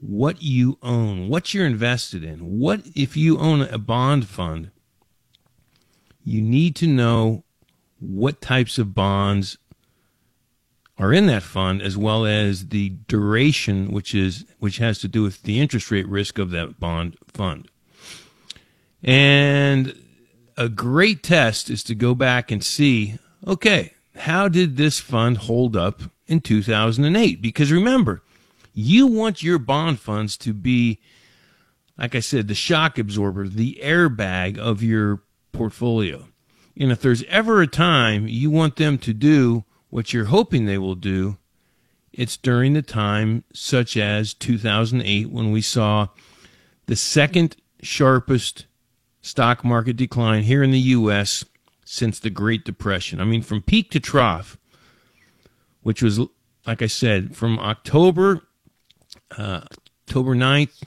what 0.00 0.42
you 0.42 0.78
own, 0.82 1.28
what 1.28 1.54
you're 1.54 1.66
invested 1.66 2.22
in. 2.22 2.58
What 2.58 2.82
if 2.94 3.16
you 3.16 3.38
own 3.38 3.62
a 3.62 3.78
bond 3.78 4.28
fund? 4.28 4.70
You 6.24 6.40
need 6.40 6.74
to 6.76 6.86
know 6.86 7.44
what 8.00 8.40
types 8.40 8.78
of 8.78 8.94
bonds 8.94 9.58
are 10.98 11.12
in 11.12 11.26
that 11.26 11.42
fund 11.42 11.82
as 11.82 11.96
well 11.96 12.24
as 12.24 12.68
the 12.68 12.90
duration 13.08 13.90
which 13.90 14.14
is 14.14 14.44
which 14.58 14.78
has 14.78 14.98
to 14.98 15.08
do 15.08 15.22
with 15.22 15.42
the 15.42 15.60
interest 15.60 15.90
rate 15.90 16.08
risk 16.08 16.38
of 16.38 16.50
that 16.50 16.78
bond 16.78 17.16
fund. 17.26 17.68
And 19.02 19.94
a 20.56 20.68
great 20.68 21.22
test 21.22 21.68
is 21.68 21.82
to 21.84 21.94
go 21.94 22.14
back 22.14 22.50
and 22.50 22.64
see, 22.64 23.18
okay, 23.46 23.92
how 24.16 24.48
did 24.48 24.76
this 24.76 25.00
fund 25.00 25.38
hold 25.38 25.76
up 25.76 26.02
in 26.26 26.40
2008? 26.40 27.42
Because 27.42 27.72
remember, 27.72 28.22
you 28.72 29.06
want 29.06 29.42
your 29.42 29.58
bond 29.58 29.98
funds 29.98 30.36
to 30.38 30.52
be 30.52 31.00
like 31.98 32.14
I 32.14 32.20
said, 32.20 32.48
the 32.48 32.54
shock 32.54 32.98
absorber, 32.98 33.46
the 33.46 33.80
airbag 33.82 34.58
of 34.58 34.82
your 34.82 35.20
portfolio. 35.54 36.28
And 36.76 36.90
if 36.92 37.00
there's 37.00 37.22
ever 37.24 37.62
a 37.62 37.66
time 37.66 38.26
you 38.28 38.50
want 38.50 38.76
them 38.76 38.98
to 38.98 39.14
do 39.14 39.64
what 39.90 40.12
you're 40.12 40.26
hoping 40.26 40.66
they 40.66 40.78
will 40.78 40.96
do, 40.96 41.38
it's 42.12 42.36
during 42.36 42.74
the 42.74 42.82
time 42.82 43.44
such 43.52 43.96
as 43.96 44.34
2008 44.34 45.30
when 45.30 45.50
we 45.50 45.60
saw 45.60 46.08
the 46.86 46.96
second 46.96 47.56
sharpest 47.80 48.66
stock 49.20 49.64
market 49.64 49.96
decline 49.96 50.42
here 50.42 50.62
in 50.62 50.70
the 50.70 50.78
U.S. 50.80 51.44
since 51.84 52.18
the 52.18 52.30
Great 52.30 52.64
Depression. 52.64 53.20
I 53.20 53.24
mean, 53.24 53.42
from 53.42 53.62
peak 53.62 53.90
to 53.92 54.00
trough, 54.00 54.58
which 55.82 56.02
was, 56.02 56.20
like 56.66 56.82
I 56.82 56.86
said, 56.86 57.36
from 57.36 57.58
October, 57.58 58.42
uh, 59.36 59.62
October 60.06 60.34
9th 60.34 60.82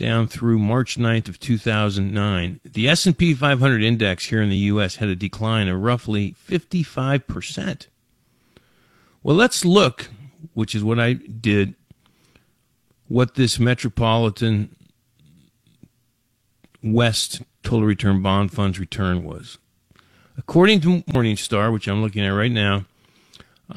down 0.00 0.26
through 0.26 0.58
March 0.58 0.96
9th 0.96 1.28
of 1.28 1.38
2009, 1.38 2.60
the 2.64 2.88
S&P 2.88 3.34
500 3.34 3.82
index 3.82 4.26
here 4.26 4.40
in 4.40 4.48
the 4.48 4.56
US 4.56 4.96
had 4.96 5.10
a 5.10 5.14
decline 5.14 5.68
of 5.68 5.78
roughly 5.80 6.34
55%. 6.48 7.86
Well, 9.22 9.36
let's 9.36 9.64
look, 9.64 10.08
which 10.54 10.74
is 10.74 10.82
what 10.82 10.98
I 10.98 11.12
did, 11.12 11.74
what 13.08 13.34
this 13.34 13.60
metropolitan 13.60 14.74
West 16.82 17.42
total 17.62 17.84
return 17.86 18.22
bond 18.22 18.52
fund's 18.52 18.80
return 18.80 19.22
was. 19.22 19.58
According 20.38 20.80
to 20.80 21.02
Morningstar, 21.02 21.70
which 21.70 21.86
I'm 21.86 22.00
looking 22.00 22.24
at 22.24 22.30
right 22.30 22.50
now, 22.50 22.86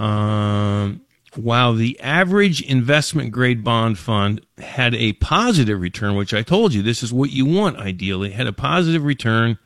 um, 0.01 1.01
while 1.36 1.73
the 1.73 1.99
average 1.99 2.61
investment 2.61 3.31
grade 3.31 3.63
bond 3.63 3.97
fund 3.97 4.45
had 4.57 4.93
a 4.95 5.13
positive 5.13 5.79
return, 5.79 6.15
which 6.15 6.34
I 6.34 6.43
told 6.43 6.73
you 6.73 6.81
this 6.81 7.03
is 7.03 7.11
what 7.11 7.31
you 7.31 7.45
want 7.45 7.77
ideally, 7.77 8.31
had 8.31 8.47
a 8.47 8.53
positive 8.53 9.03
return. 9.03 9.57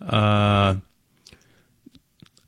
Uh, 0.00 0.76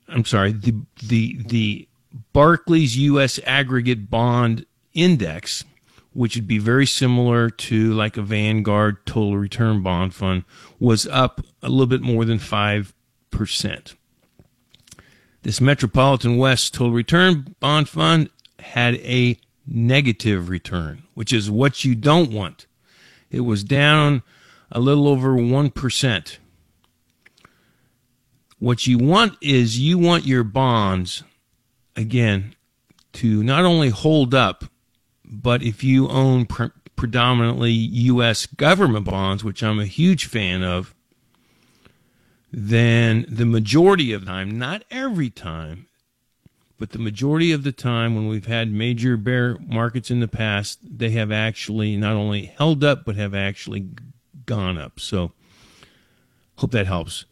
I'm 0.08 0.24
sorry, 0.24 0.52
the 0.52 0.74
the 1.02 1.38
the 1.46 1.88
Barclays 2.32 2.96
U.S. 2.96 3.40
Aggregate 3.44 4.10
Bond 4.10 4.66
Index, 4.92 5.64
which 6.12 6.36
would 6.36 6.46
be 6.46 6.58
very 6.58 6.86
similar 6.86 7.50
to 7.50 7.92
like 7.94 8.16
a 8.16 8.22
Vanguard 8.22 9.04
Total 9.06 9.36
Return 9.36 9.82
Bond 9.82 10.14
Fund, 10.14 10.44
was 10.78 11.06
up 11.06 11.40
a 11.62 11.68
little 11.68 11.86
bit 11.86 12.02
more 12.02 12.24
than 12.24 12.38
five 12.38 12.94
percent. 13.30 13.94
This 15.44 15.60
Metropolitan 15.60 16.38
West 16.38 16.72
Total 16.72 16.90
Return 16.90 17.54
Bond 17.60 17.86
Fund 17.86 18.30
had 18.60 18.94
a 18.94 19.38
negative 19.66 20.48
return, 20.48 21.02
which 21.12 21.34
is 21.34 21.50
what 21.50 21.84
you 21.84 21.94
don't 21.94 22.32
want. 22.32 22.66
It 23.30 23.40
was 23.40 23.62
down 23.62 24.22
a 24.72 24.80
little 24.80 25.06
over 25.06 25.34
1%. 25.34 26.38
What 28.58 28.86
you 28.86 28.96
want 28.96 29.36
is 29.42 29.78
you 29.78 29.98
want 29.98 30.24
your 30.24 30.44
bonds, 30.44 31.24
again, 31.94 32.54
to 33.12 33.42
not 33.42 33.66
only 33.66 33.90
hold 33.90 34.34
up, 34.34 34.64
but 35.26 35.62
if 35.62 35.84
you 35.84 36.08
own 36.08 36.46
pre- 36.46 36.70
predominantly 36.96 37.70
U.S. 37.70 38.46
government 38.46 39.04
bonds, 39.04 39.44
which 39.44 39.62
I'm 39.62 39.78
a 39.78 39.84
huge 39.84 40.24
fan 40.24 40.62
of, 40.62 40.93
then 42.56 43.26
the 43.28 43.44
majority 43.44 44.12
of 44.12 44.20
the 44.20 44.26
time, 44.28 44.56
not 44.56 44.84
every 44.88 45.28
time, 45.28 45.86
but 46.78 46.90
the 46.90 47.00
majority 47.00 47.50
of 47.50 47.64
the 47.64 47.72
time 47.72 48.14
when 48.14 48.28
we've 48.28 48.46
had 48.46 48.70
major 48.70 49.16
bear 49.16 49.58
markets 49.58 50.08
in 50.08 50.20
the 50.20 50.28
past, 50.28 50.78
they 50.82 51.10
have 51.10 51.32
actually 51.32 51.96
not 51.96 52.14
only 52.14 52.46
held 52.46 52.84
up, 52.84 53.04
but 53.04 53.16
have 53.16 53.34
actually 53.34 53.88
gone 54.46 54.78
up. 54.78 55.00
So, 55.00 55.32
hope 56.56 56.70
that 56.70 56.86
helps. 56.86 57.24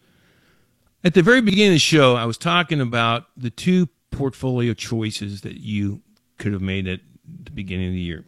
At 1.04 1.14
the 1.14 1.22
very 1.22 1.40
beginning 1.40 1.68
of 1.68 1.74
the 1.74 1.78
show, 1.78 2.16
I 2.16 2.24
was 2.24 2.38
talking 2.38 2.80
about 2.80 3.26
the 3.36 3.50
two 3.50 3.88
portfolio 4.10 4.74
choices 4.74 5.42
that 5.42 5.58
you 5.58 6.00
could 6.38 6.52
have 6.52 6.62
made 6.62 6.88
at 6.88 7.00
the 7.44 7.52
beginning 7.52 7.88
of 7.88 7.94
the 7.94 8.00
year. 8.00 8.24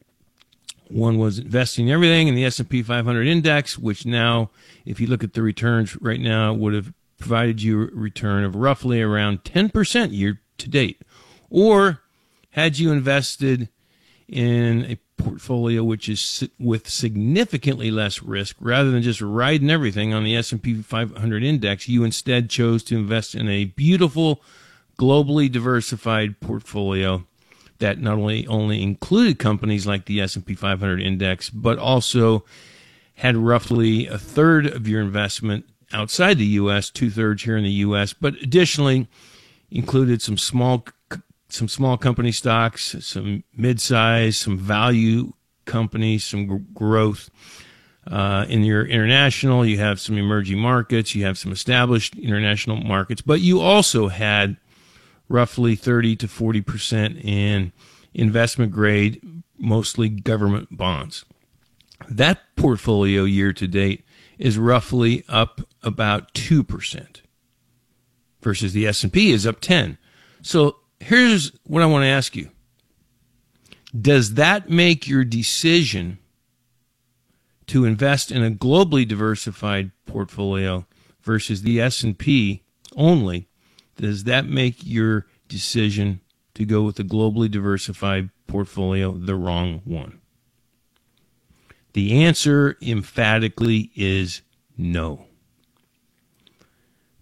One 0.89 1.19
was 1.19 1.39
investing 1.39 1.91
everything 1.91 2.29
in 2.29 2.35
the 2.35 2.45
S&P 2.45 2.83
500 2.83 3.27
index, 3.27 3.79
which 3.79 4.05
now, 4.05 4.51
if 4.85 5.01
you 5.01 5.07
look 5.07 5.25
at 5.25 5.33
the 5.33 5.43
returns 5.43 5.97
right 6.01 6.21
now, 6.21 6.53
would 6.53 6.75
have 6.75 6.93
provided 7.19 7.63
you 7.63 7.83
a 7.83 7.87
return 7.87 8.45
of 8.45 8.55
roughly 8.55 9.01
around 9.01 9.45
10% 9.45 10.13
year 10.13 10.41
to 10.59 10.69
date? 10.69 11.03
Or 11.49 12.01
had 12.51 12.79
you 12.79 12.93
invested 12.93 13.69
in 14.29 14.85
a 14.85 14.99
portfolio 15.17 15.83
which 15.83 16.09
is 16.09 16.49
with 16.59 16.89
significantly 16.89 17.91
less 17.91 18.23
risk 18.23 18.57
rather 18.61 18.91
than 18.91 19.03
just 19.03 19.21
riding 19.21 19.71
everything 19.71 20.13
on 20.13 20.25
the 20.25 20.37
S&P 20.37 20.83
500 20.83 21.45
index 21.45 21.89
you 21.89 22.05
instead 22.05 22.51
chose 22.51 22.83
to 22.83 22.97
invest 22.97 23.35
in 23.35 23.49
a 23.49 23.65
beautiful 23.65 24.43
globally 24.99 25.51
diversified 25.51 26.41
portfolio 26.41 27.25
that 27.85 28.01
not 28.01 28.15
only 28.15 28.47
only 28.47 28.83
included 28.83 29.39
companies 29.39 29.87
like 29.87 30.07
the 30.07 30.21
S&P 30.21 30.55
500 30.55 31.01
index 31.01 31.51
but 31.51 31.79
also 31.79 32.45
had 33.17 33.37
roughly 33.37 34.07
a 34.07 34.19
third 34.19 34.67
of 34.67 34.89
your 34.89 35.03
investment 35.03 35.67
outside 35.93 36.39
the 36.39 36.47
US 36.47 36.89
two 36.89 37.11
thirds 37.11 37.43
here 37.43 37.59
in 37.59 37.65
the 37.65 37.71
US 37.71 38.15
but 38.15 38.35
additionally 38.43 39.07
included 39.71 40.23
some 40.23 40.39
small 40.39 40.87
some 41.49 41.69
small 41.69 41.97
company 41.97 42.33
stocks, 42.33 42.97
some 43.01 43.45
mid-size, 43.57 44.37
some 44.37 44.59
value 44.59 45.33
companies, 45.67 46.25
some 46.25 46.49
g- 46.49 46.65
growth. 46.75 47.31
Uh, 48.07 48.45
in 48.49 48.65
your 48.65 48.85
international, 48.85 49.65
you 49.65 49.79
have 49.79 49.99
some 49.99 50.19
emerging 50.19 50.59
markets, 50.59 51.15
you 51.15 51.25
have 51.25 51.39
some 51.39 51.53
established 51.53 52.17
international 52.17 52.77
markets, 52.77 53.23
but 53.23 53.41
you 53.41 53.61
also 53.61 54.09
had 54.09 54.57
roughly 55.35 55.75
30 55.75 56.15
to 56.15 56.29
40 56.29 56.61
percent 56.61 57.19
in 57.19 57.73
investment 58.15 58.71
grade, 58.71 59.21
mostly 59.59 60.09
government 60.09 60.77
bonds. 60.77 61.25
That 62.09 62.41
portfolio 62.57 63.25
year 63.25 63.53
to 63.53 63.67
date 63.67 64.05
is 64.39 64.59
roughly 64.59 65.25
up 65.29 65.61
about 65.83 66.33
2% 66.35 67.21
versus 68.41 68.73
the 68.73 68.87
S&P 68.87 69.33
is 69.33 69.47
up 69.47 69.61
10. 69.61 69.99
So 70.43 70.77
here's 71.01 71.53
what 71.65 71.83
I 71.83 71.87
want 71.87 72.03
to 72.05 72.09
ask 72.09 72.37
you. 72.37 72.51
Does 73.99 74.35
that 74.35 74.71
make 74.71 75.09
your 75.09 75.25
decision 75.25 76.19
to 77.67 77.85
invest 77.85 78.31
in 78.31 78.45
a 78.45 78.51
globally 78.51 79.07
diversified 79.07 79.91
portfolio 80.07 80.87
versus 81.23 81.63
the 81.63 81.81
S&P 81.81 82.63
only, 82.97 83.49
does 83.97 84.25
that 84.25 84.47
make 84.47 84.85
your 84.85 85.27
decision 85.49 86.21
to 86.55 86.65
go 86.65 86.83
with 86.83 86.99
a 86.99 87.05
globally 87.05 87.51
diversified 87.51 88.31
portfolio 88.47 89.13
the 89.13 89.35
wrong 89.35 89.83
one? 89.85 90.21
The 91.93 92.25
answer 92.25 92.77
emphatically 92.83 93.91
is 93.95 94.43
no 94.77 95.27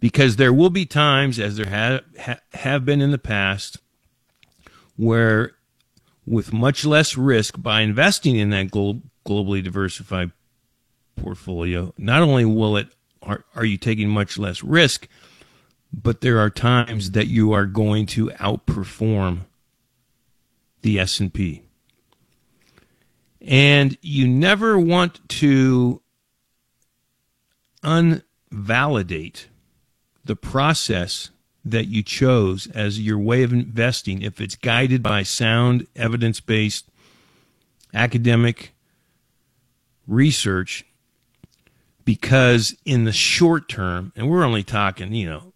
because 0.03 0.35
there 0.35 0.53
will 0.53 0.68
be 0.68 0.85
times, 0.85 1.39
as 1.39 1.57
there 1.57 1.68
have, 1.68 2.03
ha, 2.20 2.37
have 2.55 2.85
been 2.85 3.01
in 3.01 3.12
the 3.12 3.18
past, 3.18 3.79
where 4.97 5.53
with 6.27 6.53
much 6.53 6.85
less 6.85 7.16
risk 7.16 7.62
by 7.62 7.83
investing 7.83 8.37
in 8.37 8.51
that 8.51 8.73
glo- 8.73 9.01
globally 9.25 9.62
diversified 9.62 10.33
portfolio, 11.14 11.95
not 11.97 12.20
only 12.20 12.45
will 12.45 12.77
it 12.77 12.89
are, 13.23 13.45
are 13.55 13.64
you 13.64 13.79
taking 13.79 14.09
much 14.09 14.37
less 14.39 14.64
risk, 14.64 15.07
but 15.93 16.20
there 16.20 16.38
are 16.38 16.51
times 16.51 17.11
that 17.12 17.26
you 17.26 17.53
are 17.53 17.66
going 17.66 18.07
to 18.07 18.28
outperform 18.30 19.40
the 20.80 20.99
S&P. 20.99 21.62
And 23.40 23.99
you 24.01 24.26
never 24.26 24.78
want 24.78 25.28
to 25.28 26.01
unvalidate 27.82 29.47
the 30.24 30.36
process 30.36 31.30
that 31.64 31.86
you 31.86 32.03
chose 32.03 32.66
as 32.68 33.01
your 33.01 33.18
way 33.18 33.43
of 33.43 33.53
investing, 33.53 34.22
if 34.22 34.40
it's 34.40 34.57
guided 34.57 35.03
by 35.03 35.22
sound, 35.22 35.86
evidence 35.95 36.40
based, 36.40 36.86
academic 37.93 38.72
research, 40.07 40.84
because 42.05 42.76
in 42.84 43.05
the 43.05 43.12
short 43.12 43.68
term, 43.68 44.12
and 44.16 44.28
we're 44.28 44.45
only 44.45 44.64
talking, 44.64 45.12
you 45.14 45.28
know, 45.28 45.51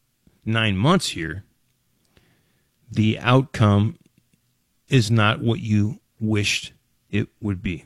nine 0.46 0.76
months 0.76 1.08
here, 1.08 1.44
the 2.90 3.18
outcome 3.18 3.98
is 4.88 5.10
not 5.10 5.40
what 5.40 5.60
you 5.60 6.00
wished 6.20 6.72
it 7.10 7.28
would 7.40 7.62
be. 7.62 7.84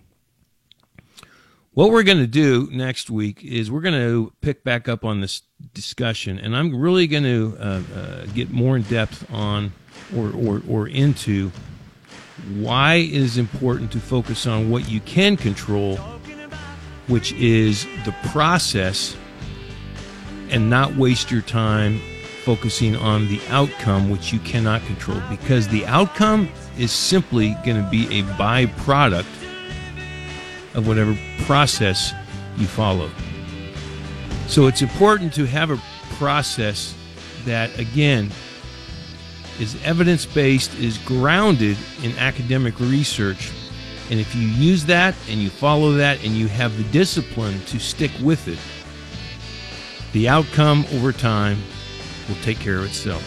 What 1.72 1.90
we're 1.90 2.02
going 2.02 2.18
to 2.18 2.26
do 2.26 2.68
next 2.72 3.11
week 3.11 3.44
is 3.44 3.70
we're 3.70 3.80
going 3.80 3.94
to 3.94 4.32
pick 4.40 4.64
back 4.64 4.88
up 4.88 5.04
on 5.04 5.20
this 5.20 5.42
discussion, 5.72 6.38
and 6.38 6.54
I'm 6.56 6.74
really 6.78 7.06
going 7.06 7.22
to 7.22 7.56
uh, 7.58 7.82
uh, 7.94 8.26
get 8.34 8.50
more 8.50 8.76
in 8.76 8.82
depth 8.82 9.32
on 9.32 9.72
or, 10.16 10.32
or, 10.32 10.62
or 10.68 10.88
into 10.88 11.50
why 12.54 12.94
it 12.96 13.12
is 13.12 13.38
important 13.38 13.92
to 13.92 14.00
focus 14.00 14.46
on 14.46 14.68
what 14.68 14.88
you 14.90 15.00
can 15.00 15.36
control, 15.36 15.96
which 17.06 17.32
is 17.32 17.86
the 18.04 18.14
process, 18.30 19.16
and 20.48 20.68
not 20.68 20.96
waste 20.96 21.30
your 21.30 21.42
time 21.42 22.00
focusing 22.45 22.97
on 22.97 23.28
the 23.28 23.41
outcome, 23.49 24.11
which 24.11 24.32
you 24.32 24.38
cannot 24.41 24.82
control, 24.86 25.20
because 25.28 25.68
the 25.68 25.86
outcome 25.86 26.49
is 26.78 26.93
simply 26.93 27.57
going 27.64 27.82
to 27.82 27.88
be 27.91 28.07
a 28.18 28.22
byproduct 28.34 29.26
of 30.74 30.86
whatever 30.86 31.16
process 31.45 32.12
you 32.57 32.66
follow. 32.66 33.11
So 34.47 34.66
it's 34.66 34.82
important 34.82 35.32
to 35.34 35.45
have 35.45 35.70
a 35.70 35.80
process 36.14 36.95
that, 37.45 37.78
again, 37.78 38.30
is 39.59 39.76
evidence 39.84 40.26
based, 40.26 40.74
is 40.78 40.99
grounded 40.99 41.76
in 42.03 42.16
academic 42.18 42.78
research. 42.80 43.53
And 44.11 44.18
if 44.18 44.34
you 44.34 44.49
use 44.49 44.84
that 44.86 45.14
and 45.28 45.41
you 45.41 45.51
follow 45.51 45.93
that 45.93 46.24
and 46.24 46.34
you 46.34 46.49
have 46.49 46.76
the 46.76 46.84
discipline 46.84 47.61
to 47.66 47.78
stick 47.78 48.11
with 48.22 48.49
it, 48.49 48.59
the 50.12 50.28
outcome 50.28 50.84
over 50.95 51.12
time 51.12 51.59
will 52.31 52.43
take 52.43 52.59
care 52.59 52.78
of 52.78 52.85
itself. 52.85 53.22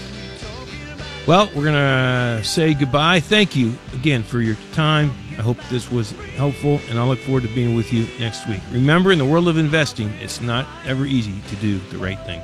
Well, 1.27 1.49
we're 1.55 1.63
going 1.63 1.75
to 1.75 2.43
say 2.43 2.73
goodbye. 2.73 3.19
Thank 3.21 3.55
you 3.55 3.73
again 3.93 4.23
for 4.23 4.41
your 4.41 4.57
time. 4.73 5.11
I 5.31 5.41
hope 5.41 5.57
this 5.69 5.89
was 5.89 6.11
helpful, 6.35 6.81
and 6.89 6.99
I 6.99 7.05
look 7.05 7.19
forward 7.19 7.43
to 7.43 7.49
being 7.49 7.75
with 7.75 7.93
you 7.93 8.07
next 8.19 8.47
week. 8.47 8.61
Remember, 8.71 9.11
in 9.11 9.19
the 9.19 9.25
world 9.25 9.47
of 9.47 9.57
investing, 9.57 10.09
it's 10.19 10.41
not 10.41 10.67
ever 10.85 11.05
easy 11.05 11.39
to 11.47 11.55
do 11.57 11.79
the 11.91 11.97
right 11.97 12.19
thing. 12.25 12.41